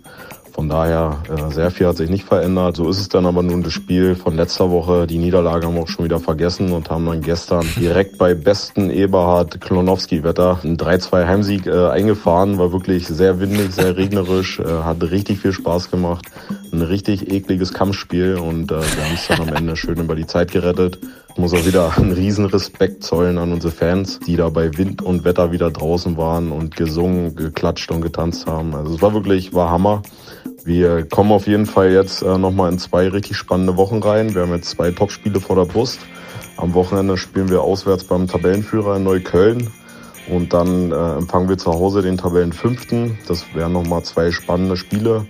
[0.54, 2.76] Von daher, äh, sehr viel hat sich nicht verändert.
[2.76, 5.08] So ist es dann aber nun das Spiel von letzter Woche.
[5.08, 8.90] Die Niederlage haben wir auch schon wieder vergessen und haben dann gestern direkt bei besten
[8.90, 12.58] Eberhard Klonowski-Wetter einen 3-2 Heimsieg äh, eingefahren.
[12.58, 16.26] War wirklich sehr windig, sehr regnerisch, äh, hat richtig viel Spaß gemacht.
[16.74, 20.26] Ein richtig ekliges Kampfspiel und äh, wir haben es dann am Ende schön über die
[20.26, 21.00] Zeit gerettet.
[21.34, 25.02] Ich muss auch wieder einen riesen Respekt zollen an unsere Fans, die da bei Wind
[25.02, 28.76] und Wetter wieder draußen waren und gesungen, geklatscht und getanzt haben.
[28.76, 30.02] Also es war wirklich, war Hammer.
[30.64, 34.36] Wir kommen auf jeden Fall jetzt äh, nochmal in zwei richtig spannende Wochen rein.
[34.36, 36.00] Wir haben jetzt zwei Topspiele vor der Brust.
[36.58, 39.72] Am Wochenende spielen wir auswärts beim Tabellenführer in Neukölln.
[40.30, 43.18] Und dann äh, empfangen wir zu Hause den Tabellenfünften.
[43.28, 45.26] Das wären nochmal zwei spannende Spiele.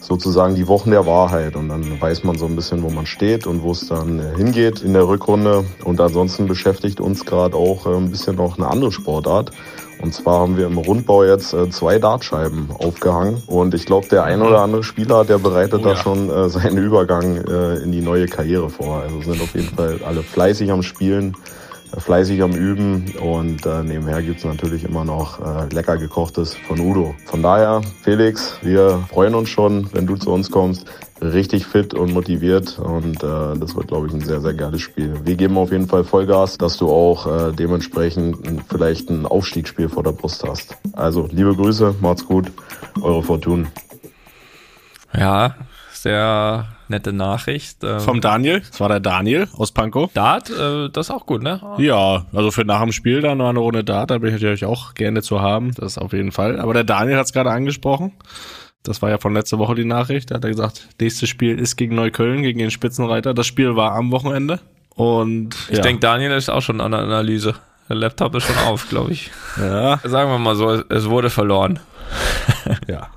[0.00, 1.56] Sozusagen die Wochen der Wahrheit.
[1.56, 4.36] Und dann weiß man so ein bisschen, wo man steht und wo es dann äh,
[4.36, 5.64] hingeht in der Rückrunde.
[5.82, 9.50] Und ansonsten beschäftigt uns gerade auch äh, ein bisschen noch eine andere Sportart.
[10.00, 13.42] Und zwar haben wir im Rundbau jetzt äh, zwei Dartscheiben aufgehangen.
[13.46, 15.96] Und ich glaube, der ein oder andere Spieler, der bereitet Oh da ja.
[15.96, 19.02] schon äh, seinen Übergang äh, in die neue Karriere vor.
[19.02, 21.36] Also sind auf jeden Fall alle fleißig am Spielen,
[21.98, 23.12] fleißig am Üben.
[23.20, 27.14] Und äh, nebenher gibt's natürlich immer noch äh, lecker gekochtes von Udo.
[27.26, 30.86] Von daher, Felix, wir freuen uns schon, wenn du zu uns kommst.
[31.22, 35.14] Richtig fit und motiviert und äh, das wird, glaube ich, ein sehr, sehr geiles Spiel.
[35.24, 38.36] Wir geben auf jeden Fall Vollgas, dass du auch äh, dementsprechend
[38.68, 40.76] vielleicht ein Aufstiegsspiel vor der Brust hast.
[40.92, 42.52] Also, liebe Grüße, macht's gut,
[43.00, 43.68] eure Fortun.
[45.14, 45.54] Ja,
[45.94, 47.82] sehr nette Nachricht.
[47.84, 48.60] Ähm, Vom Daniel.
[48.60, 50.12] Das war der Daniel aus Pankow.
[50.12, 51.60] Dart, äh, das ist auch gut, ne?
[51.78, 54.64] Ja, also für nach dem Spiel dann noch eine Runde Dart, da bin ich natürlich
[54.64, 55.72] auch gerne zu haben.
[55.74, 56.60] Das auf jeden Fall.
[56.60, 58.12] Aber der Daniel hat es gerade angesprochen.
[58.82, 60.30] Das war ja von letzter Woche die Nachricht.
[60.30, 63.34] Da hat er gesagt, nächstes Spiel ist gegen Neukölln, gegen den Spitzenreiter.
[63.34, 64.60] Das Spiel war am Wochenende.
[64.94, 67.54] Und Ich ja, denke, Daniel ist auch schon an der Analyse.
[67.88, 69.30] Der Laptop ist schon auf, glaube ich.
[69.58, 71.80] ja, Sagen wir mal so, es- es wurde verloren.
[72.88, 73.08] ja.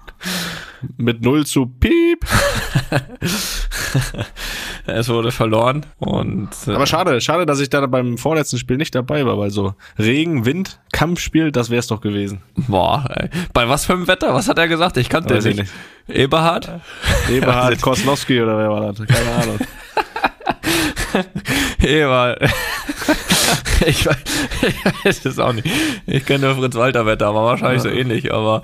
[0.97, 2.25] Mit 0 zu Piep.
[4.85, 8.95] Es wurde verloren und äh, Aber schade, schade, dass ich da beim vorletzten Spiel nicht
[8.95, 12.41] dabei war, weil so Regen, Wind, Kampfspiel, das wär's doch gewesen.
[12.55, 13.29] boah, ey.
[13.53, 14.33] bei was für einem Wetter?
[14.33, 14.97] Was hat er gesagt?
[14.97, 15.71] Ich kannte den ich nicht.
[16.07, 16.69] Eberhard?
[17.29, 19.07] Eberhard Koslowski oder wer war das?
[19.07, 19.59] Keine Ahnung.
[21.81, 22.39] Eberhard.
[23.85, 24.17] ich, weiß,
[24.67, 25.67] ich weiß es auch nicht.
[26.05, 28.33] Ich kenne nur Fritz Walter Wetter, aber wahrscheinlich so ähnlich.
[28.33, 28.61] Aber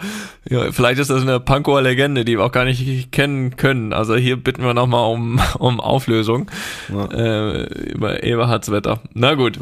[0.49, 3.93] ja, vielleicht ist das eine Pankower Legende, die wir auch gar nicht kennen können.
[3.93, 6.49] Also hier bitten wir nochmal um, um Auflösung
[6.93, 7.05] Ja.
[7.11, 8.99] äh, über Eberhards Wetter.
[9.13, 9.59] Na gut.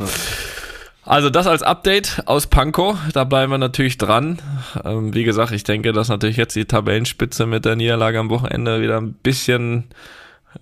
[1.05, 4.39] Also das als Update aus Pankow, da bleiben wir natürlich dran.
[4.85, 8.81] Ähm, wie gesagt, ich denke, dass natürlich jetzt die Tabellenspitze mit der Niederlage am Wochenende
[8.81, 9.83] wieder ein bisschen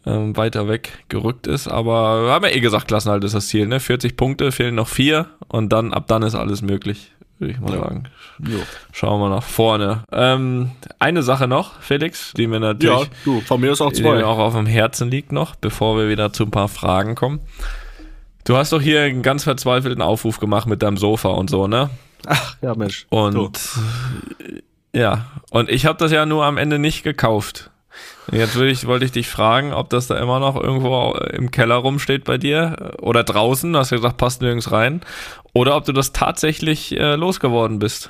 [0.05, 1.67] ähm, weiter weg gerückt ist.
[1.67, 3.67] Aber wir haben ja eh gesagt, Klassenhalt ist das Ziel.
[3.67, 3.79] Ne?
[3.79, 7.71] 40 Punkte, fehlen noch vier und dann ab dann ist alles möglich, würde ich mal
[7.73, 8.03] sagen.
[8.39, 8.59] Jo.
[8.91, 10.03] Schauen wir nach vorne.
[10.11, 14.01] Ähm, eine Sache noch, Felix, die mir natürlich Ja, du, von mir ist auch die
[14.03, 14.25] mir zwei.
[14.25, 17.39] auch auf dem Herzen liegt noch, bevor wir wieder zu ein paar Fragen kommen.
[18.45, 21.91] Du hast doch hier einen ganz verzweifelten Aufruf gemacht mit deinem Sofa und so, ne?
[22.25, 23.05] Ach, ja, Mensch.
[23.09, 23.77] Und So.
[24.93, 27.69] ja, und ich habe das ja nur am Ende nicht gekauft.
[28.31, 32.23] Jetzt ich, wollte ich dich fragen, ob das da immer noch irgendwo im Keller rumsteht
[32.23, 35.01] bei dir oder draußen, du hast ja gesagt, passt nirgends rein,
[35.53, 38.09] oder ob du das tatsächlich äh, losgeworden bist.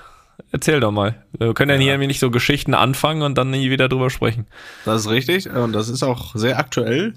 [0.51, 1.23] Erzähl doch mal.
[1.37, 4.47] Wir können ja, hier nämlich nicht so Geschichten anfangen und dann nie wieder drüber sprechen.
[4.85, 7.13] Das ist richtig und das ist auch sehr aktuell.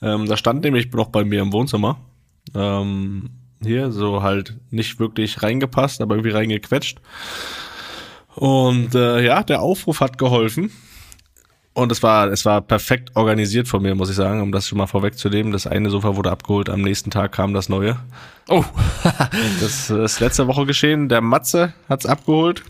[0.00, 1.98] Ähm, das stand nämlich noch bei mir im Wohnzimmer.
[2.54, 3.30] Ähm,
[3.62, 7.00] hier so halt nicht wirklich reingepasst, aber irgendwie reingequetscht.
[8.34, 10.72] Und äh, ja, der Aufruf hat geholfen.
[11.74, 14.76] Und es war, es war perfekt organisiert von mir, muss ich sagen, um das schon
[14.76, 15.52] mal vorwegzunehmen.
[15.52, 17.96] Das eine Sofa wurde abgeholt, am nächsten Tag kam das neue.
[18.48, 18.62] Oh,
[19.60, 21.08] Das ist letzte Woche geschehen.
[21.08, 22.62] Der Matze hat's abgeholt.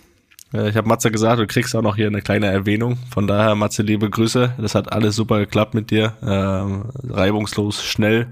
[0.54, 2.98] Äh, Ich habe Matze gesagt, du kriegst auch noch hier eine kleine Erwähnung.
[3.12, 4.52] Von daher, Matze, liebe Grüße.
[4.58, 6.12] Das hat alles super geklappt mit dir.
[6.22, 8.28] Ähm, reibungslos, schnell.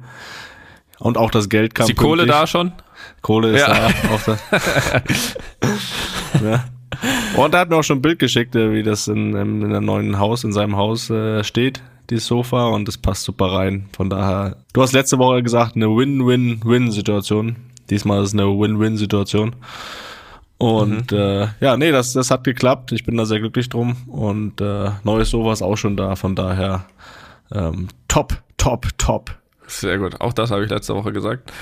[1.00, 2.40] Und auch das Geld kam ist die Kohle pünktlich.
[2.42, 2.72] da schon?
[3.22, 3.88] Kohle ist Ja.
[3.88, 4.14] da.
[4.14, 4.38] Auch da.
[6.44, 6.64] ja.
[7.36, 9.74] Und er hat mir auch schon ein Bild geschickt, äh, wie das in, in, in
[9.74, 12.68] einem neuen Haus, in seinem Haus äh, steht, dieses Sofa.
[12.68, 13.88] Und das passt super rein.
[13.92, 17.56] Von daher, du hast letzte Woche gesagt, eine Win-Win-Win-Situation.
[17.88, 19.56] Diesmal ist es eine Win-Win-Situation.
[20.58, 22.92] Und äh, ja, nee, das, das hat geklappt.
[22.92, 23.96] Ich bin da sehr glücklich drum.
[24.06, 26.16] Und äh, neues Sofa ist auch schon da.
[26.16, 26.84] Von daher
[27.50, 29.39] ähm, top, top, top.
[29.70, 30.20] Sehr gut.
[30.20, 31.52] Auch das habe ich letzte Woche gesagt.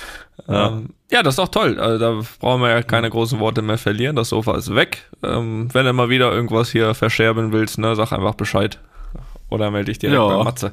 [0.46, 1.78] Ja, ähm, ja das ist doch toll.
[1.78, 4.16] Also da brauchen wir ja keine großen Worte mehr verlieren.
[4.16, 5.04] Das Sofa ist weg.
[5.22, 8.78] Ähm, wenn du mal wieder irgendwas hier verscherben willst, ne, sag einfach Bescheid.
[9.50, 10.26] Oder melde dich direkt Ja.
[10.38, 10.72] bei Matze.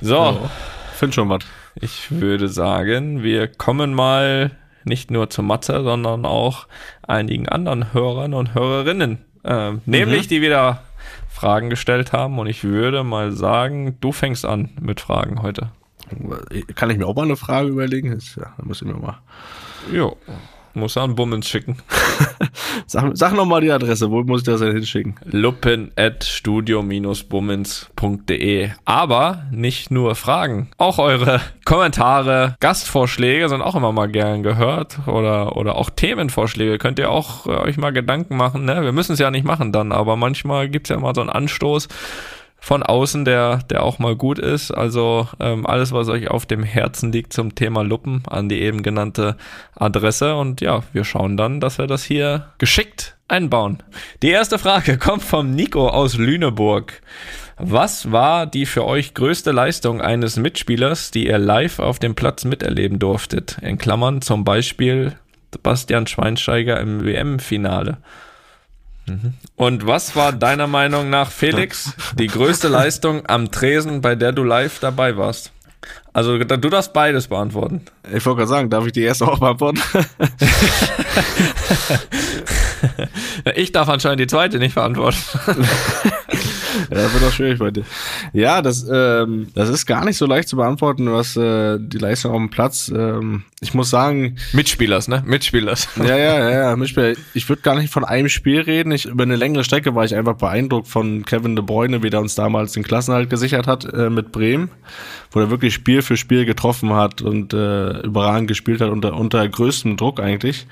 [0.00, 0.50] So, Ja.
[0.94, 1.40] Find schon was.
[1.80, 4.50] ich würde sagen, wir kommen mal
[4.84, 6.66] nicht nur zu Matze, sondern auch
[7.06, 9.18] einigen anderen Hörern und Hörerinnen.
[9.44, 10.82] Ähm, nämlich, die wieder
[11.28, 12.38] Fragen gestellt haben.
[12.38, 15.70] Und ich würde mal sagen, du fängst an mit Fragen heute.
[16.74, 18.18] Kann ich mir auch mal eine Frage überlegen?
[18.36, 19.18] Ja, da muss ich mir mal.
[19.92, 20.16] Jo.
[20.74, 21.78] Muss an Bummens schicken.
[22.86, 25.16] Sag, sag noch mal die Adresse, wo muss ich das denn hinschicken?
[25.24, 28.70] luppen at studio-bummens.de.
[28.84, 30.70] Aber nicht nur Fragen.
[30.76, 35.00] Auch eure Kommentare, Gastvorschläge sind auch immer mal gern gehört.
[35.06, 36.78] Oder, oder auch Themenvorschläge.
[36.78, 38.64] Könnt ihr auch äh, euch mal Gedanken machen.
[38.64, 38.82] Ne?
[38.82, 41.88] Wir müssen es ja nicht machen dann, aber manchmal gibt's ja mal so einen Anstoß
[42.60, 44.70] von außen, der, der auch mal gut ist.
[44.70, 48.82] Also ähm, alles, was euch auf dem Herzen liegt zum Thema Luppen, an die eben
[48.82, 49.36] genannte
[49.74, 50.36] Adresse.
[50.36, 53.82] Und ja, wir schauen dann, dass wir das hier geschickt einbauen.
[54.22, 57.00] Die erste Frage kommt vom Nico aus Lüneburg.
[57.56, 62.44] Was war die für euch größte Leistung eines Mitspielers, die ihr live auf dem Platz
[62.44, 63.58] miterleben durftet?
[63.62, 65.12] In Klammern zum Beispiel
[65.62, 67.98] Bastian Schweinsteiger im WM-Finale.
[69.56, 74.44] Und was war deiner Meinung nach, Felix, die größte Leistung am Tresen, bei der du
[74.44, 75.52] live dabei warst?
[76.12, 77.82] Also du darfst beides beantworten.
[78.12, 79.80] Ich wollte gerade sagen, darf ich die erste auch beantworten?
[83.54, 85.18] Ich darf anscheinend die zweite nicht beantworten.
[86.90, 87.84] ja, das wird auch schwierig bei dir.
[88.32, 92.32] Ja, das, ähm, das ist gar nicht so leicht zu beantworten, was äh, die Leistung
[92.32, 92.90] auf dem Platz.
[92.94, 95.22] Ähm, ich muss sagen, Mitspielers, ne?
[95.26, 95.88] Mitspielers.
[95.96, 96.76] ja, ja, ja, ja.
[96.76, 97.14] Mitspieler.
[97.34, 98.92] Ich würde gar nicht von einem Spiel reden.
[98.92, 102.20] Ich, über eine längere Strecke war ich einfach beeindruckt von Kevin De Bruyne, wie der
[102.20, 104.70] uns damals den Klassenhalt gesichert hat äh, mit Bremen,
[105.30, 109.46] wo er wirklich Spiel für Spiel getroffen hat und äh, überragend gespielt hat unter, unter
[109.46, 110.66] größtem Druck eigentlich.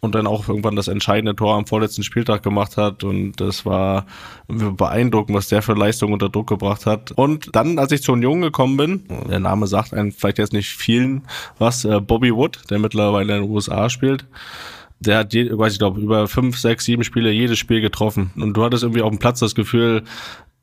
[0.00, 3.04] Und dann auch irgendwann das entscheidende Tor am vorletzten Spieltag gemacht hat.
[3.04, 4.06] Und das war
[4.48, 7.12] beeindruckend, was der für Leistung unter Druck gebracht hat.
[7.12, 10.68] Und dann, als ich zu Union gekommen bin, der Name sagt einem vielleicht jetzt nicht
[10.68, 11.22] vielen
[11.58, 14.26] was, äh, Bobby Wood, der mittlerweile in den USA spielt,
[14.98, 18.30] der hat, je, weiß ich glaube, über fünf, sechs, sieben Spiele jedes Spiel getroffen.
[18.36, 20.02] Und du hattest irgendwie auf dem Platz das Gefühl,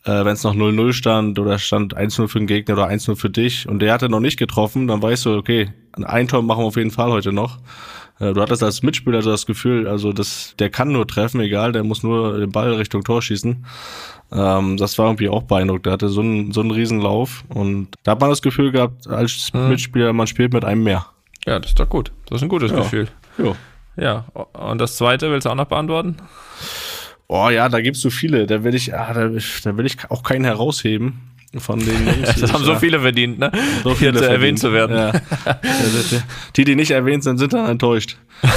[0.05, 3.29] äh, wenn es noch 0-0 stand oder stand 1-0 für den Gegner oder 1-0 für
[3.29, 6.67] dich und der hatte noch nicht getroffen, dann weißt du, okay, ein Tor machen wir
[6.67, 7.57] auf jeden Fall heute noch.
[8.19, 11.71] Äh, Du hattest als Mitspieler so das Gefühl, also das, der kann nur treffen, egal,
[11.71, 13.65] der muss nur den Ball Richtung Tor schießen.
[14.31, 15.85] Ähm, das war irgendwie auch beeindruckend.
[15.85, 19.51] Der hatte so einen, so einen Riesenlauf und da hat man das Gefühl gehabt, als
[19.53, 21.05] Mitspieler, man spielt mit einem mehr.
[21.45, 22.11] Ja, das ist doch gut.
[22.27, 22.77] Das ist ein gutes Ja.
[22.79, 23.07] Gefühl.
[23.37, 23.55] Jo.
[23.95, 26.17] Ja, und das zweite willst du auch noch beantworten?
[27.27, 28.47] Oh ja, da gibt's so viele.
[28.47, 31.21] Da will ich, ah, da, da will ich auch keinen herausheben
[31.57, 32.39] von den Jungs.
[32.39, 33.51] Das haben so viele verdient, ne?
[33.83, 34.97] so viele zu erwähnt zu werden.
[34.97, 35.11] Ja.
[36.55, 38.17] die, die nicht erwähnt sind, sind dann enttäuscht.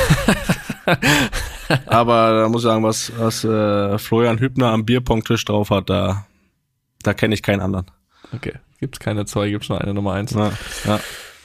[1.87, 6.27] Aber da muss ich sagen, was, was äh, Florian Hübner am Bierpongtisch drauf hat, da,
[7.03, 7.87] da kenne ich keinen anderen.
[8.33, 8.55] Okay.
[8.79, 10.33] Gibt's keine zwei, gibt's nur eine Nummer eins.
[10.33, 10.53] Ja,
[10.85, 11.01] ja.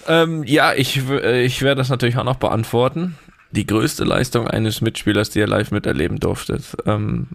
[0.07, 3.17] Ähm, ja, ich, äh, ich werde das natürlich auch noch beantworten.
[3.51, 6.63] Die größte Leistung eines Mitspielers, die ihr live miterleben durftet.
[6.85, 7.27] Ähm,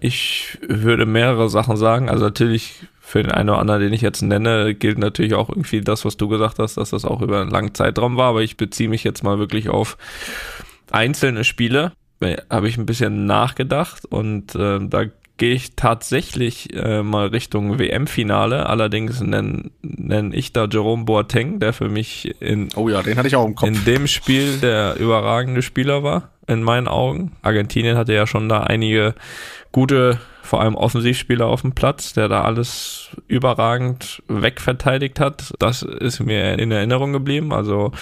[0.00, 2.08] ich würde mehrere Sachen sagen.
[2.08, 5.80] Also natürlich für den einen oder anderen, den ich jetzt nenne, gilt natürlich auch irgendwie
[5.80, 8.28] das, was du gesagt hast, dass das auch über einen langen Zeitraum war.
[8.28, 9.98] Aber ich beziehe mich jetzt mal wirklich auf
[10.90, 11.92] einzelne Spiele.
[12.20, 15.04] Äh, Habe ich ein bisschen nachgedacht und äh, da
[15.40, 18.66] gehe ich tatsächlich äh, mal Richtung WM-Finale.
[18.66, 23.26] Allerdings nenne nenn ich da Jerome Boateng, der für mich in, Oh ja, den hatte
[23.26, 23.66] ich auch im Kopf.
[23.66, 27.32] in dem Spiel der überragende Spieler war, in meinen Augen.
[27.40, 29.14] Argentinien hatte ja schon da einige
[29.72, 35.54] gute, vor allem Offensivspieler auf dem Platz, der da alles überragend wegverteidigt hat.
[35.58, 37.54] Das ist mir in Erinnerung geblieben.
[37.54, 37.92] Also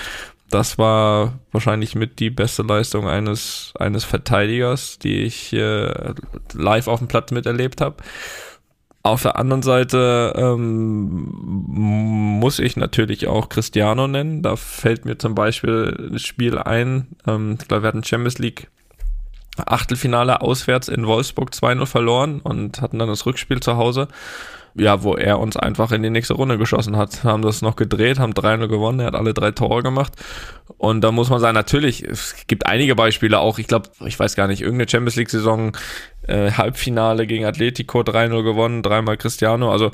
[0.50, 6.14] das war wahrscheinlich mit die beste Leistung eines, eines Verteidigers, die ich äh,
[6.54, 7.96] live auf dem Platz miterlebt habe.
[9.02, 11.28] Auf der anderen Seite ähm,
[11.68, 14.42] muss ich natürlich auch Cristiano nennen.
[14.42, 17.08] Da fällt mir zum Beispiel ein Spiel ein.
[17.26, 18.68] Ähm, ich glaube, wir hatten Champions League
[19.56, 24.08] Achtelfinale auswärts in Wolfsburg 2-0 verloren und hatten dann das Rückspiel zu Hause
[24.74, 27.24] ja, wo er uns einfach in die nächste Runde geschossen hat.
[27.24, 30.12] Haben das noch gedreht, haben 3-0 gewonnen, er hat alle drei Tore gemacht.
[30.76, 34.36] Und da muss man sagen, natürlich, es gibt einige Beispiele auch, ich glaube, ich weiß
[34.36, 35.76] gar nicht, irgendeine Champions League-Saison,
[36.26, 39.72] äh, Halbfinale gegen Atletico 3-0 gewonnen, dreimal Cristiano.
[39.72, 39.90] Also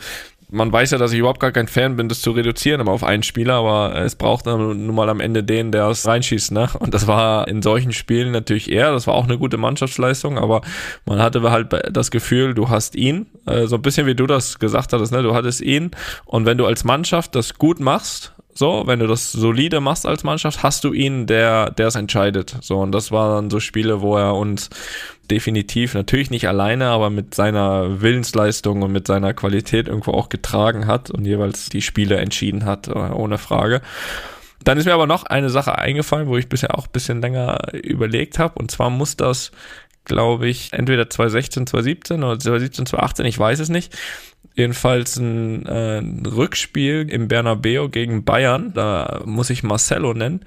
[0.55, 3.05] man weiß ja, dass ich überhaupt gar kein Fan bin, das zu reduzieren immer auf
[3.05, 6.69] einen Spieler, aber es braucht dann nun mal am Ende den, der es reinschießt, ne?
[6.79, 10.63] Und das war in solchen Spielen natürlich er, das war auch eine gute Mannschaftsleistung, aber
[11.07, 14.59] man hatte halt das Gefühl, du hast ihn, äh, so ein bisschen wie du das
[14.59, 15.23] gesagt hattest, ne?
[15.23, 15.91] Du hattest ihn
[16.25, 20.23] und wenn du als Mannschaft das gut machst, so, wenn du das solide machst als
[20.23, 22.57] Mannschaft, hast du ihn, der, der es entscheidet.
[22.61, 24.71] So, und das waren so Spiele, wo er uns
[25.31, 30.87] definitiv, natürlich nicht alleine, aber mit seiner Willensleistung und mit seiner Qualität irgendwo auch getragen
[30.87, 33.81] hat und jeweils die Spiele entschieden hat, äh, ohne Frage.
[34.65, 37.75] Dann ist mir aber noch eine Sache eingefallen, wo ich bisher auch ein bisschen länger
[37.75, 38.59] überlegt habe.
[38.59, 39.53] Und zwar muss das,
[40.05, 43.95] glaube ich, entweder 2016, 2017 oder 2017, 2018, ich weiß es nicht.
[44.55, 48.73] Jedenfalls ein, äh, ein Rückspiel im Bernabeo gegen Bayern.
[48.73, 50.41] Da muss ich Marcelo nennen.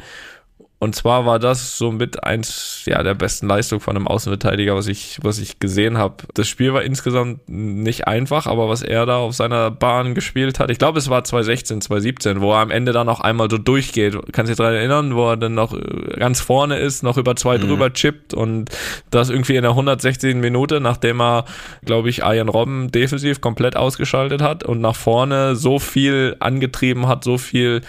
[0.79, 4.85] Und zwar war das so mit eins ja, der besten Leistungen von einem Außenverteidiger, was
[4.85, 6.17] ich, was ich gesehen habe.
[6.35, 10.69] Das Spiel war insgesamt nicht einfach, aber was er da auf seiner Bahn gespielt hat,
[10.69, 14.13] ich glaube, es war 2016, 2017, wo er am Ende dann auch einmal so durchgeht.
[14.31, 17.35] Kannst du dich daran erinnern, wo er dann noch äh, ganz vorne ist, noch über
[17.35, 17.63] zwei mhm.
[17.63, 18.69] drüber chippt und
[19.09, 20.35] das irgendwie in der 160.
[20.35, 21.45] Minute, nachdem er,
[21.85, 27.23] glaube ich, Ian Robben defensiv komplett ausgeschaltet hat und nach vorne so viel angetrieben hat,
[27.23, 27.81] so viel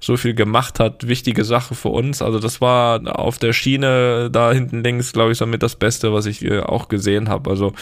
[0.00, 2.22] so viel gemacht hat, wichtige Sache für uns.
[2.22, 6.26] Also das war auf der Schiene da hinten links, glaube ich, somit das Beste, was
[6.26, 7.50] ich äh, auch gesehen habe.
[7.50, 7.72] Also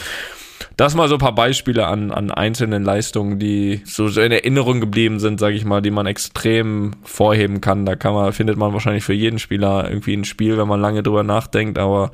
[0.75, 4.79] das mal so ein paar Beispiele an, an einzelnen Leistungen, die so, so in Erinnerung
[4.79, 7.85] geblieben sind, sage ich mal, die man extrem vorheben kann.
[7.85, 11.03] Da kann man, findet man wahrscheinlich für jeden Spieler irgendwie ein Spiel, wenn man lange
[11.03, 11.79] drüber nachdenkt.
[11.79, 12.11] Aber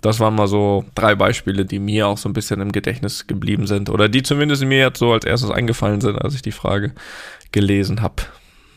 [0.00, 3.66] das waren mal so drei Beispiele, die mir auch so ein bisschen im Gedächtnis geblieben
[3.66, 3.90] sind.
[3.90, 6.92] Oder die zumindest mir jetzt so als erstes eingefallen sind, als ich die Frage
[7.52, 8.22] gelesen habe.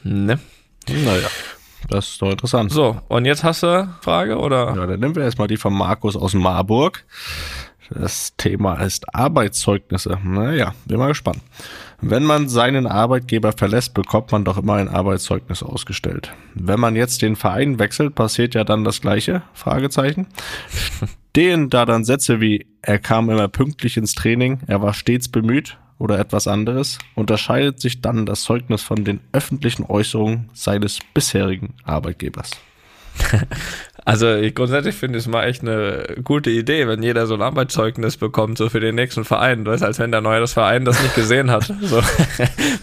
[0.03, 0.39] Ne?
[0.87, 1.27] Naja.
[1.87, 2.71] Das ist doch interessant.
[2.71, 4.75] So, und jetzt hast du Frage, oder?
[4.75, 7.05] Ja, dann nehmen wir erstmal die von Markus aus Marburg.
[7.89, 10.19] Das Thema ist Arbeitszeugnisse.
[10.23, 11.39] Naja, bin mal gespannt.
[12.01, 16.31] Wenn man seinen Arbeitgeber verlässt, bekommt man doch immer ein Arbeitszeugnis ausgestellt.
[16.53, 19.41] Wenn man jetzt den Verein wechselt, passiert ja dann das gleiche?
[19.53, 20.27] Fragezeichen.
[21.31, 25.77] Stehen da dann Sätze wie, er kam immer pünktlich ins Training, er war stets bemüht,
[25.99, 32.51] oder etwas anderes, unterscheidet sich dann das Zeugnis von den öffentlichen Äußerungen seines bisherigen Arbeitgebers.
[34.09, 38.17] Also ich grundsätzlich finde es mal echt eine gute Idee, wenn jeder so ein Arbeitszeugnis
[38.17, 39.65] bekommt, so für den nächsten Verein.
[39.65, 41.71] Du weißt, als wenn der neue das Verein das nicht gesehen hat.
[41.89, 42.01] So,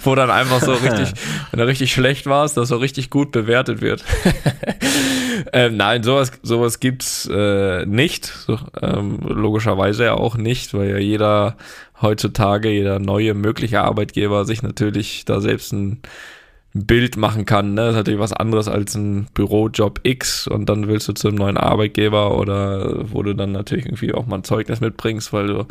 [0.05, 1.13] wo dann einfach so richtig,
[1.51, 4.05] wenn er richtig schlecht war, das so richtig gut bewertet wird.
[5.53, 8.27] ähm, nein, sowas, sowas gibt's äh, nicht.
[8.27, 11.57] So, ähm, logischerweise ja auch nicht, weil ja jeder
[12.03, 16.01] heutzutage, jeder neue mögliche Arbeitgeber sich natürlich da selbst ein
[16.85, 17.75] Bild machen kann.
[17.75, 17.83] Ne?
[17.83, 21.39] Das ist natürlich was anderes als ein Bürojob X und dann willst du zu einem
[21.39, 25.67] neuen Arbeitgeber oder wo du dann natürlich irgendwie auch mal ein Zeugnis mitbringst, weil du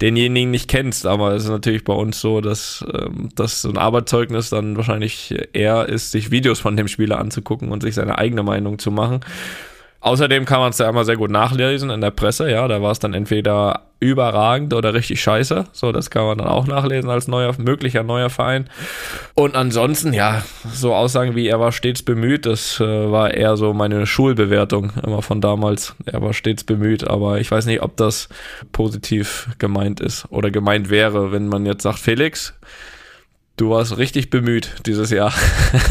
[0.00, 1.06] denjenigen nicht kennst.
[1.06, 5.34] Aber es ist natürlich bei uns so, dass, ähm, dass so ein Arbeitszeugnis dann wahrscheinlich
[5.52, 9.20] eher ist, sich Videos von dem Spieler anzugucken und sich seine eigene Meinung zu machen.
[10.00, 12.92] Außerdem kann man es ja immer sehr gut nachlesen in der Presse, ja, da war
[12.92, 15.66] es dann entweder überragend oder richtig scheiße.
[15.72, 18.68] So, das kann man dann auch nachlesen als neuer, möglicher neuer Verein.
[19.34, 23.72] Und ansonsten, ja, so Aussagen wie er war stets bemüht, das äh, war eher so
[23.72, 25.96] meine Schulbewertung immer von damals.
[26.06, 28.28] Er war stets bemüht, aber ich weiß nicht, ob das
[28.72, 32.54] positiv gemeint ist oder gemeint wäre, wenn man jetzt sagt, Felix,
[33.58, 35.34] Du warst richtig bemüht dieses Jahr.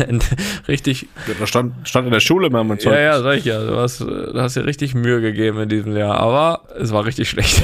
[0.69, 1.07] richtig.
[1.37, 2.93] Da stand, stand in der Schule mal mit Zeug.
[2.93, 3.61] Ja, ja, sag ich ja.
[3.61, 7.29] Du hast, du hast dir richtig Mühe gegeben in diesem Jahr, aber es war richtig
[7.29, 7.61] schlecht.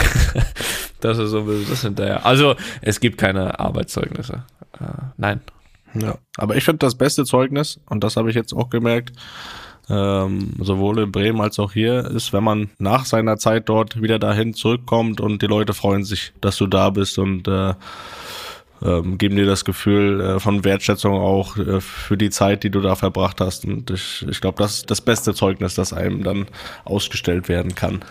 [1.00, 2.26] das ist so das hinterher.
[2.26, 4.44] Also, es gibt keine Arbeitszeugnisse.
[4.78, 4.86] Äh,
[5.16, 5.40] nein.
[5.94, 9.14] Ja, aber ich finde das beste Zeugnis, und das habe ich jetzt auch gemerkt,
[9.90, 14.20] ähm, sowohl in Bremen als auch hier, ist, wenn man nach seiner Zeit dort wieder
[14.20, 17.74] dahin zurückkommt und die Leute freuen sich, dass du da bist und äh,
[18.84, 22.82] ähm, geben dir das Gefühl äh, von Wertschätzung auch äh, für die Zeit, die du
[22.82, 23.66] da verbracht hast.
[23.66, 26.48] Und ich, ich glaube, das ist das beste Zeugnis, das einem dann
[26.84, 28.04] ausgestellt werden kann.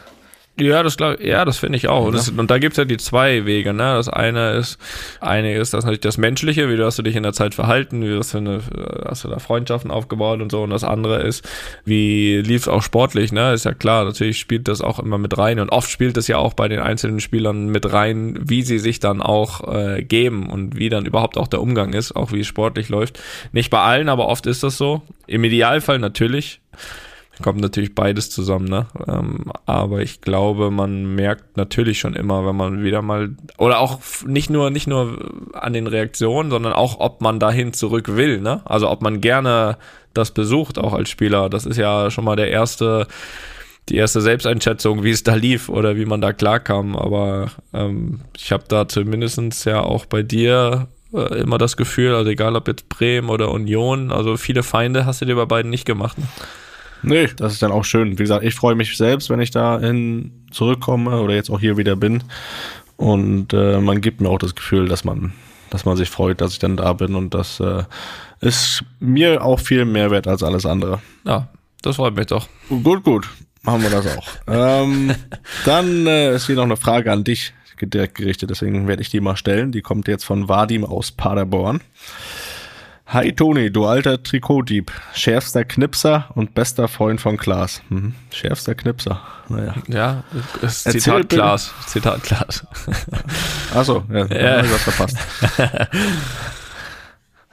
[0.61, 2.05] Ja, das glaub, ja, das finde ich auch.
[2.05, 3.95] Und, das, und da gibt's ja die zwei Wege, ne?
[3.95, 4.79] Das eine ist,
[5.21, 8.03] eine ist das natürlich das Menschliche, wie du hast du dich in der Zeit verhalten,
[8.03, 8.61] wie hast du, eine,
[9.07, 10.63] hast du da Freundschaften aufgebaut und so.
[10.63, 11.49] Und das andere ist,
[11.87, 13.55] wie lief's auch sportlich, ne?
[13.55, 15.59] Ist ja klar, natürlich spielt das auch immer mit rein.
[15.59, 19.01] Und oft spielt es ja auch bei den einzelnen Spielern mit rein, wie sie sich
[19.01, 22.47] dann auch äh, geben und wie dann überhaupt auch der Umgang ist, auch wie es
[22.47, 23.19] sportlich läuft.
[23.53, 25.01] Nicht bei allen, aber oft ist das so.
[25.27, 26.61] Im Idealfall natürlich
[27.41, 28.87] kommt natürlich beides zusammen, ne?
[29.07, 34.01] Ähm, aber ich glaube, man merkt natürlich schon immer, wenn man wieder mal oder auch
[34.27, 38.61] nicht nur nicht nur an den Reaktionen, sondern auch, ob man dahin zurück will, ne?
[38.65, 39.79] Also ob man gerne
[40.13, 41.49] das besucht, auch als Spieler.
[41.49, 43.07] Das ist ja schon mal der erste
[43.89, 46.97] die erste Selbsteinschätzung, wie es da lief oder wie man da klarkam.
[46.97, 52.31] Aber ähm, ich habe da zumindestens ja auch bei dir äh, immer das Gefühl, also
[52.31, 55.85] egal ob jetzt Bremen oder Union, also viele Feinde hast du dir bei beiden nicht
[55.85, 56.19] gemacht.
[56.19, 56.27] Ne?
[57.03, 58.13] Nee, das ist dann auch schön.
[58.19, 61.77] Wie gesagt, ich freue mich selbst, wenn ich da hin zurückkomme oder jetzt auch hier
[61.77, 62.23] wieder bin.
[62.97, 65.33] Und äh, man gibt mir auch das Gefühl, dass man,
[65.71, 67.15] dass man sich freut, dass ich dann da bin.
[67.15, 67.85] Und das äh,
[68.41, 71.01] ist mir auch viel mehr wert als alles andere.
[71.25, 71.49] Ja,
[71.83, 72.49] das freut mich doch.
[72.69, 73.29] Gut, gut.
[73.63, 74.27] Machen wir das auch.
[74.49, 75.15] ähm,
[75.65, 79.21] dann äh, ist hier noch eine Frage an dich direkt gerichtet, deswegen werde ich die
[79.21, 79.73] mal stellen.
[79.73, 81.81] Die kommt jetzt von Vadim aus Paderborn.
[83.13, 87.83] Hi Toni, du alter Trikotdieb, schärfster Knipser und bester Freund von Klaas.
[87.91, 88.15] Mhm.
[88.31, 89.75] Schärfster Knipser, naja.
[89.87, 90.25] Ja,
[90.63, 91.75] ist Zitat Klaas.
[91.89, 92.67] Zitat Klaas.
[93.75, 94.63] Achso, ja, ja.
[94.63, 95.19] was verpasst.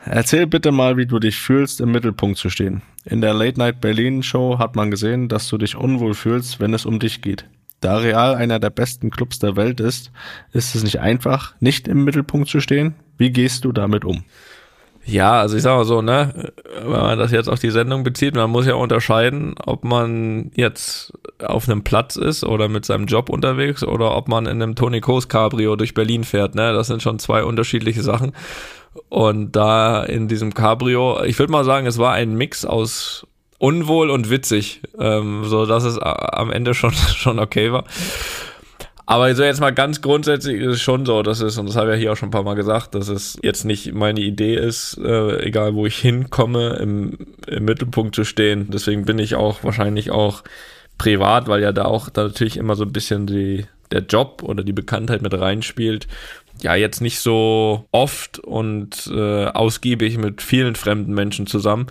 [0.05, 2.81] Erzähl bitte mal, wie du dich fühlst, im Mittelpunkt zu stehen.
[3.03, 6.73] In der Late Night Berlin Show hat man gesehen, dass du dich unwohl fühlst, wenn
[6.73, 7.43] es um dich geht.
[7.81, 10.13] Da Real einer der besten Clubs der Welt ist,
[10.53, 12.95] ist es nicht einfach, nicht im Mittelpunkt zu stehen.
[13.17, 14.23] Wie gehst du damit um?
[15.09, 16.51] Ja, also ich sag mal so, ne,
[16.83, 21.13] wenn man das jetzt auf die Sendung bezieht, man muss ja unterscheiden, ob man jetzt
[21.43, 25.01] auf einem Platz ist oder mit seinem Job unterwegs oder ob man in einem Tony
[25.01, 28.33] Kroos Cabrio durch Berlin fährt, ne, das sind schon zwei unterschiedliche Sachen.
[29.07, 33.25] Und da in diesem Cabrio, ich würde mal sagen, es war ein Mix aus
[33.57, 37.85] unwohl und witzig, ähm, so dass es am Ende schon schon okay war.
[39.09, 41.87] Aber so jetzt mal ganz grundsätzlich ist es schon so, dass es, und das habe
[41.89, 44.53] ich ja hier auch schon ein paar Mal gesagt, dass es jetzt nicht meine Idee
[44.53, 48.67] ist, äh, egal wo ich hinkomme, im, im Mittelpunkt zu stehen.
[48.69, 50.43] Deswegen bin ich auch wahrscheinlich auch
[50.99, 54.63] privat, weil ja da auch da natürlich immer so ein bisschen die, der Job oder
[54.63, 56.07] die Bekanntheit mit reinspielt.
[56.61, 61.87] Ja, jetzt nicht so oft und äh, ausgiebig mit vielen fremden Menschen zusammen.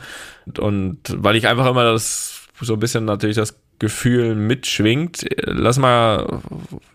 [0.46, 5.24] Und, und weil ich einfach immer das so ein bisschen natürlich das Gefühl mitschwingt.
[5.44, 6.40] Lass mal,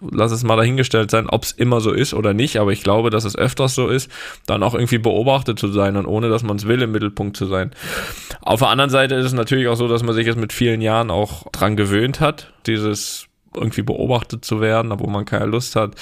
[0.01, 3.09] lass es mal dahingestellt sein, ob es immer so ist oder nicht, aber ich glaube,
[3.09, 4.11] dass es öfters so ist,
[4.45, 7.45] dann auch irgendwie beobachtet zu sein und ohne, dass man es will, im Mittelpunkt zu
[7.45, 7.71] sein.
[8.41, 10.81] Auf der anderen Seite ist es natürlich auch so, dass man sich jetzt mit vielen
[10.81, 15.95] Jahren auch dran gewöhnt hat, dieses irgendwie beobachtet zu werden, obwohl man keine Lust hat.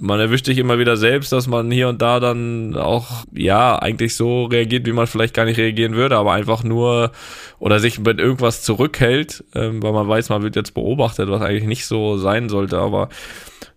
[0.00, 4.16] Man erwischt sich immer wieder selbst, dass man hier und da dann auch, ja, eigentlich
[4.16, 7.12] so reagiert, wie man vielleicht gar nicht reagieren würde, aber einfach nur
[7.58, 11.64] oder sich mit irgendwas zurückhält, ähm, weil man weiß, man wird jetzt beobachtet, was eigentlich
[11.64, 13.08] nicht so sein sollte, aber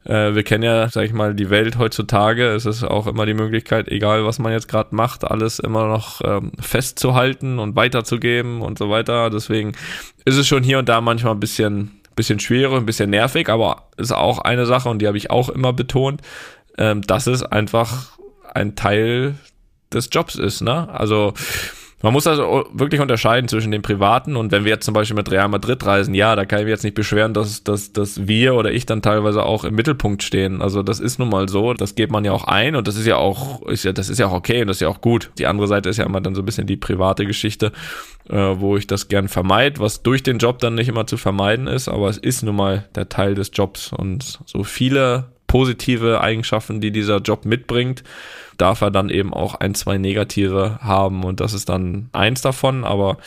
[0.05, 2.47] äh, wir kennen ja, sag ich mal, die Welt heutzutage.
[2.47, 6.21] Es ist auch immer die Möglichkeit, egal was man jetzt gerade macht, alles immer noch
[6.23, 9.29] ähm, festzuhalten und weiterzugeben und so weiter.
[9.29, 9.73] Deswegen
[10.25, 13.87] ist es schon hier und da manchmal ein bisschen bisschen schwierig, ein bisschen nervig, aber
[13.95, 16.21] ist auch eine Sache und die habe ich auch immer betont,
[16.77, 18.19] ähm, dass es einfach
[18.53, 19.35] ein Teil
[19.93, 20.89] des Jobs ist, ne?
[20.89, 21.33] Also
[22.01, 25.29] man muss also wirklich unterscheiden zwischen dem Privaten und wenn wir jetzt zum Beispiel mit
[25.31, 28.55] Real Madrid reisen, ja, da kann ich mich jetzt nicht beschweren, dass, dass, dass wir
[28.55, 30.61] oder ich dann teilweise auch im Mittelpunkt stehen.
[30.61, 33.05] Also das ist nun mal so, das geht man ja auch ein und das ist
[33.05, 35.31] ja auch, ist ja, das ist ja auch okay und das ist ja auch gut.
[35.37, 37.73] Die andere Seite ist ja immer dann so ein bisschen die private Geschichte,
[38.29, 41.67] äh, wo ich das gern vermeide, was durch den Job dann nicht immer zu vermeiden
[41.67, 46.79] ist, aber es ist nun mal der Teil des Jobs und so viele positive Eigenschaften,
[46.79, 48.03] die dieser Job mitbringt,
[48.57, 52.85] darf er dann eben auch ein, zwei negative haben und das ist dann eins davon,
[52.85, 53.17] aber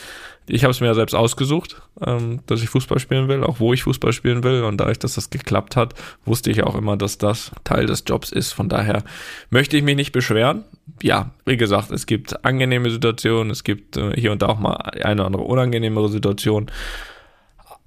[0.47, 3.73] ich habe es mir ja selbst ausgesucht, ähm, dass ich Fußball spielen will, auch wo
[3.73, 4.63] ich Fußball spielen will.
[4.63, 5.93] Und dadurch, dass das geklappt hat,
[6.25, 8.51] wusste ich auch immer, dass das Teil des Jobs ist.
[8.51, 9.03] Von daher
[9.49, 10.65] möchte ich mich nicht beschweren.
[11.01, 14.73] Ja, wie gesagt, es gibt angenehme Situationen, es gibt äh, hier und da auch mal
[14.73, 16.69] eine oder andere unangenehmere Situation.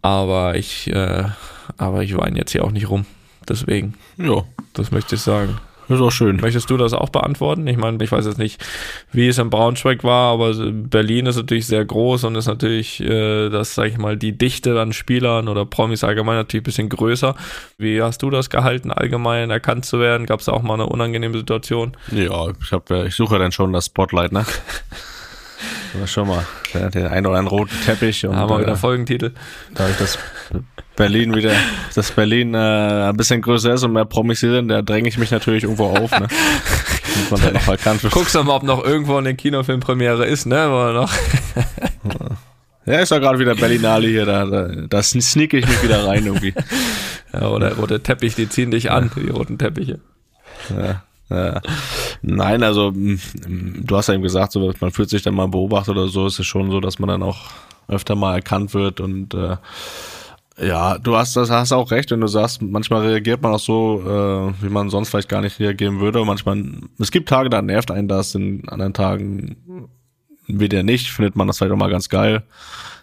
[0.00, 1.24] Aber ich, äh,
[1.76, 3.04] aber ich weine jetzt hier auch nicht rum.
[3.48, 3.94] Deswegen.
[4.16, 4.44] Ja.
[4.74, 5.58] Das möchte ich sagen.
[5.88, 6.36] Ist auch schön.
[6.36, 7.66] Möchtest du das auch beantworten?
[7.68, 8.60] Ich meine, ich weiß jetzt nicht,
[9.12, 13.48] wie es in Braunschweig war, aber Berlin ist natürlich sehr groß und ist natürlich, äh,
[13.50, 17.36] das sag ich mal, die Dichte an Spielern oder Promis allgemein natürlich ein bisschen größer.
[17.78, 20.26] Wie hast du das gehalten, allgemein erkannt zu werden?
[20.26, 21.96] Gab es auch mal eine unangenehme Situation?
[22.10, 24.44] Ja, ich, hab, ich suche dann schon das Spotlight, ne?
[26.06, 26.44] schon mal
[26.74, 28.26] den einen oder anderen roten Teppich.
[28.26, 29.32] Und, haben wir wieder äh, Folgentitel.
[29.74, 30.18] Da ich das
[30.96, 31.52] Berlin wieder,
[31.94, 32.58] dass Berlin äh,
[33.08, 35.86] ein bisschen größer ist und mehr Promis hier sind, da dränge ich mich natürlich irgendwo
[35.86, 36.26] auf, ne?
[37.30, 38.12] Man dann noch erkannt wird.
[38.12, 40.68] Guckst du mal, ob noch irgendwo eine Kinofilmpremiere ist, ne?
[40.70, 41.12] Wo noch
[42.86, 46.24] Ja, ist ja gerade wieder Berlinale hier, da, da, da sneak ich mich wieder rein
[46.24, 46.54] irgendwie.
[47.32, 49.98] ja, oder rote Teppich, die ziehen dich an, die roten Teppiche.
[50.70, 51.02] Ja.
[51.28, 51.60] Ja.
[52.22, 56.06] Nein, also du hast ja eben gesagt, so, man fühlt sich dann mal beobachtet oder
[56.06, 57.50] so, ist es schon so, dass man dann auch
[57.88, 59.56] öfter mal erkannt wird und äh,
[60.58, 64.00] ja, du hast das hast auch recht, wenn du sagst, manchmal reagiert man auch so,
[64.02, 66.24] äh, wie man sonst vielleicht gar nicht reagieren würde.
[66.24, 66.64] Manchmal,
[66.98, 69.88] es gibt Tage, da nervt einen das, in anderen Tagen
[70.46, 72.42] wieder nicht, findet man das vielleicht auch mal ganz geil.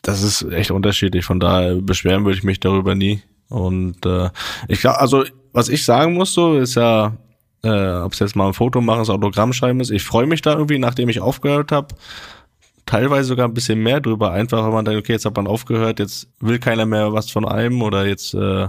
[0.01, 3.21] Das ist echt unterschiedlich, von daher beschweren würde ich mich darüber nie.
[3.49, 4.29] Und äh,
[4.67, 7.13] ich glaube, also was ich sagen muss so, ist ja,
[7.63, 10.41] äh, ob es jetzt mal ein Foto machen, das Autogramm schreiben ist, ich freue mich
[10.41, 11.93] da irgendwie, nachdem ich aufgehört habe,
[12.85, 15.99] teilweise sogar ein bisschen mehr drüber, einfach wenn man denkt, okay, jetzt hat man aufgehört,
[15.99, 18.67] jetzt will keiner mehr was von einem oder jetzt, äh,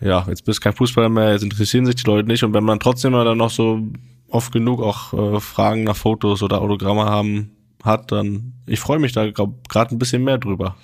[0.00, 2.80] ja, jetzt bist kein Fußballer mehr, jetzt interessieren sich die Leute nicht und wenn man
[2.80, 3.80] trotzdem dann noch so
[4.28, 7.52] oft genug auch äh, Fragen nach Fotos oder Autogramme haben
[7.82, 10.76] hat, dann ich freue mich da gerade ein bisschen mehr drüber.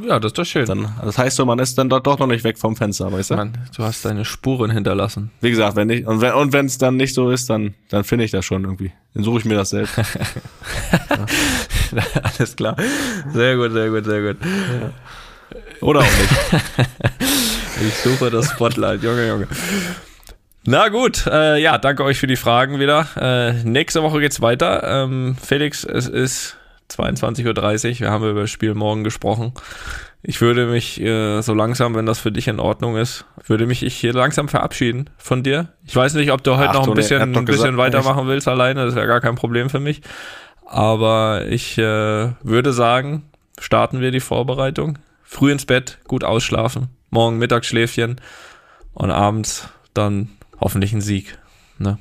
[0.00, 0.66] Ja, das ist doch schön.
[0.66, 3.36] Dann, das heißt so, man ist dann doch noch nicht weg vom Fenster, weißt du?
[3.36, 5.30] Mann, du hast deine Spuren hinterlassen.
[5.40, 8.24] Wie gesagt, wenn nicht, und wenn und es dann nicht so ist, dann dann finde
[8.24, 8.92] ich das schon irgendwie.
[9.14, 9.94] Dann suche ich mir das selbst.
[12.38, 12.76] Alles klar.
[13.32, 14.36] Sehr gut, sehr gut, sehr gut.
[14.44, 14.90] Ja.
[15.80, 16.68] Oder auch nicht.
[17.86, 19.48] ich suche das Spotlight, Junge, Junge.
[20.64, 23.06] Na gut, äh, ja, danke euch für die Fragen wieder.
[23.16, 24.82] Äh, nächste Woche geht's weiter.
[25.04, 26.56] Ähm, Felix, es ist
[26.90, 28.00] 22.30 Uhr.
[28.00, 29.52] Wir haben über das Spiel morgen gesprochen.
[30.22, 33.84] Ich würde mich äh, so langsam, wenn das für dich in Ordnung ist, würde mich
[33.84, 35.68] ich hier langsam verabschieden von dir.
[35.84, 38.48] Ich weiß nicht, ob du heute Ach, noch ein bisschen, ein bisschen gesagt, weitermachen willst
[38.48, 38.84] alleine.
[38.84, 40.02] Das wäre gar kein Problem für mich.
[40.64, 43.22] Aber ich äh, würde sagen,
[43.58, 44.98] starten wir die Vorbereitung.
[45.22, 46.88] Früh ins Bett, gut ausschlafen.
[47.10, 48.20] Morgen Mittagsschläfchen
[48.94, 50.30] und abends dann
[50.60, 51.38] hoffentlich ein Sieg.
[51.78, 51.98] Ne?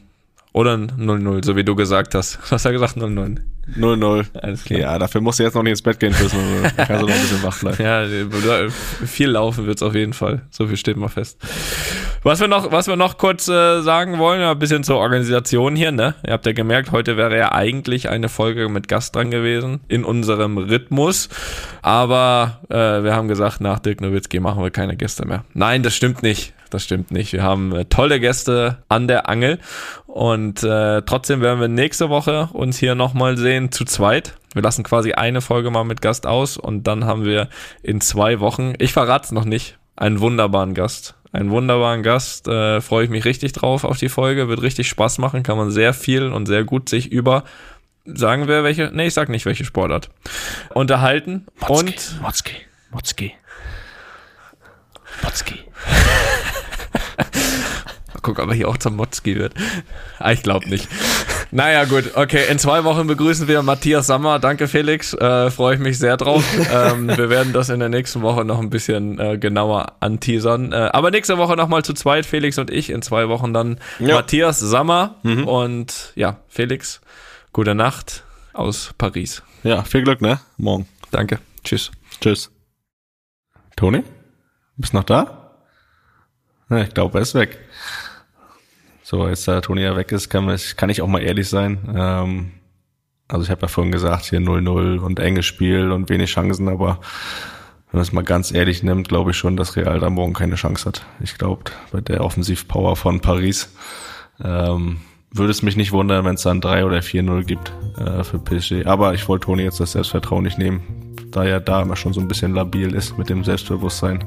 [0.51, 2.39] Oder ein 0-0, so wie du gesagt hast.
[2.41, 2.97] Was hast du gesagt?
[2.97, 3.39] 0-0.
[3.77, 4.25] 0-0.
[4.41, 4.79] Alles klar.
[4.79, 7.21] Ja, dafür musst du jetzt noch nicht ins Bett gehen, fürs kannst du noch ein
[7.21, 7.83] bisschen wach bleiben.
[7.83, 8.69] Ja,
[9.05, 10.43] viel laufen wird's auf jeden Fall.
[10.51, 11.39] So viel steht mal fest.
[12.23, 15.91] Was wir noch, was wir noch kurz äh, sagen wollen, ein bisschen zur Organisation hier,
[15.91, 16.15] ne?
[16.25, 20.03] Ihr habt ja gemerkt, heute wäre ja eigentlich eine Folge mit Gast dran gewesen, in
[20.03, 21.29] unserem Rhythmus.
[21.81, 25.43] Aber äh, wir haben gesagt, nach Dirk Nowitzki machen wir keine Gäste mehr.
[25.53, 27.33] Nein, das stimmt nicht das stimmt nicht.
[27.33, 29.59] Wir haben äh, tolle Gäste an der Angel
[30.07, 34.35] und äh, trotzdem werden wir nächste Woche uns hier nochmal sehen zu zweit.
[34.53, 37.49] Wir lassen quasi eine Folge mal mit Gast aus und dann haben wir
[37.83, 41.15] in zwei Wochen, ich verrate es noch nicht, einen wunderbaren Gast.
[41.31, 45.17] Einen wunderbaren Gast, äh, freue ich mich richtig drauf auf die Folge, wird richtig Spaß
[45.17, 47.43] machen, kann man sehr viel und sehr gut sich über
[48.05, 50.09] sagen wir welche, nee, ich sag nicht welche Sportart,
[50.73, 52.55] unterhalten Motzki, und Motzki,
[52.91, 53.33] Motzki.
[55.23, 55.55] Motzki.
[58.13, 59.53] Mal gucken, ob er hier auch zum Motzki wird.
[60.19, 60.87] Ah, ich glaube nicht.
[61.51, 62.45] Naja, gut, okay.
[62.49, 64.39] In zwei Wochen begrüßen wir Matthias Sammer.
[64.39, 65.13] Danke, Felix.
[65.13, 66.43] Äh, Freue ich mich sehr drauf.
[66.73, 70.71] ähm, wir werden das in der nächsten Woche noch ein bisschen äh, genauer anteasern.
[70.71, 72.89] Äh, aber nächste Woche nochmal zu zweit, Felix und ich.
[72.89, 74.15] In zwei Wochen dann ja.
[74.15, 75.15] Matthias Sammer.
[75.23, 75.47] Mhm.
[75.47, 77.01] Und ja, Felix,
[77.53, 78.23] gute Nacht
[78.53, 79.43] aus Paris.
[79.63, 80.39] Ja, viel Glück, ne?
[80.57, 80.87] Morgen.
[81.11, 81.39] Danke.
[81.63, 81.91] Tschüss.
[82.21, 82.51] Tschüss.
[83.75, 84.03] Toni?
[84.77, 85.44] Bist noch da?
[86.69, 87.59] Ich glaube, er ist weg.
[89.03, 91.77] So, jetzt da Toni ja weg ist, kann, ich, kann ich auch mal ehrlich sein.
[91.95, 92.51] Ähm,
[93.27, 96.99] also ich habe ja vorhin gesagt, hier 0-0 und enges Spiel und wenig Chancen, aber
[97.91, 100.55] wenn man es mal ganz ehrlich nimmt, glaube ich schon, dass Real da morgen keine
[100.55, 101.05] Chance hat.
[101.21, 103.71] Ich glaube, bei der Offensivpower von Paris
[104.43, 104.97] ähm,
[105.35, 108.85] würde es mich nicht wundern, wenn es dann 3 oder 4-0 gibt äh, für PSG.
[108.85, 111.05] Aber ich wollte Toni jetzt das Selbstvertrauen nicht nehmen
[111.35, 114.23] da er da immer schon so ein bisschen labil ist mit dem Selbstbewusstsein,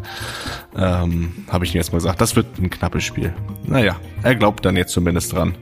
[0.76, 3.34] ähm, habe ich ihm jetzt mal gesagt, das wird ein knappes Spiel.
[3.64, 5.54] Naja, er glaubt dann jetzt zumindest dran.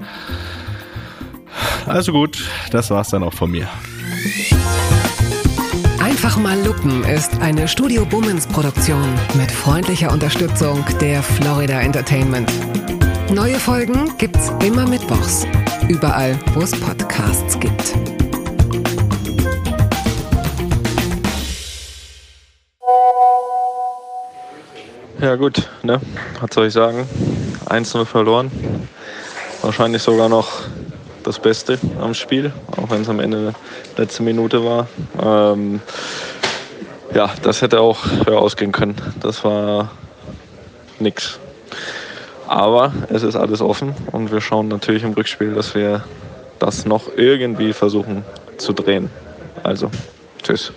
[1.86, 3.68] Also gut, das war's dann auch von mir.
[6.00, 12.52] Einfach mal Lupen ist eine Studio Bummens Produktion mit freundlicher Unterstützung der Florida Entertainment.
[13.30, 15.46] Neue Folgen gibt's immer mittwochs,
[15.88, 17.94] überall, wo es Podcasts gibt.
[25.20, 26.00] Ja gut, ne?
[26.40, 27.08] Was soll ich sagen?
[27.66, 28.50] 1-0 verloren.
[29.60, 30.48] Wahrscheinlich sogar noch
[31.24, 33.54] das Beste am Spiel, auch wenn es am Ende
[33.96, 34.86] letzte Minute war.
[35.20, 35.80] Ähm,
[37.12, 38.94] ja, das hätte auch höher ausgehen können.
[39.20, 39.90] Das war
[41.00, 41.40] nix.
[42.48, 46.04] Aber es ist alles offen und wir schauen natürlich im Rückspiel, dass wir
[46.58, 48.24] das noch irgendwie versuchen
[48.56, 49.10] zu drehen.
[49.62, 49.90] Also,
[50.42, 50.72] tschüss.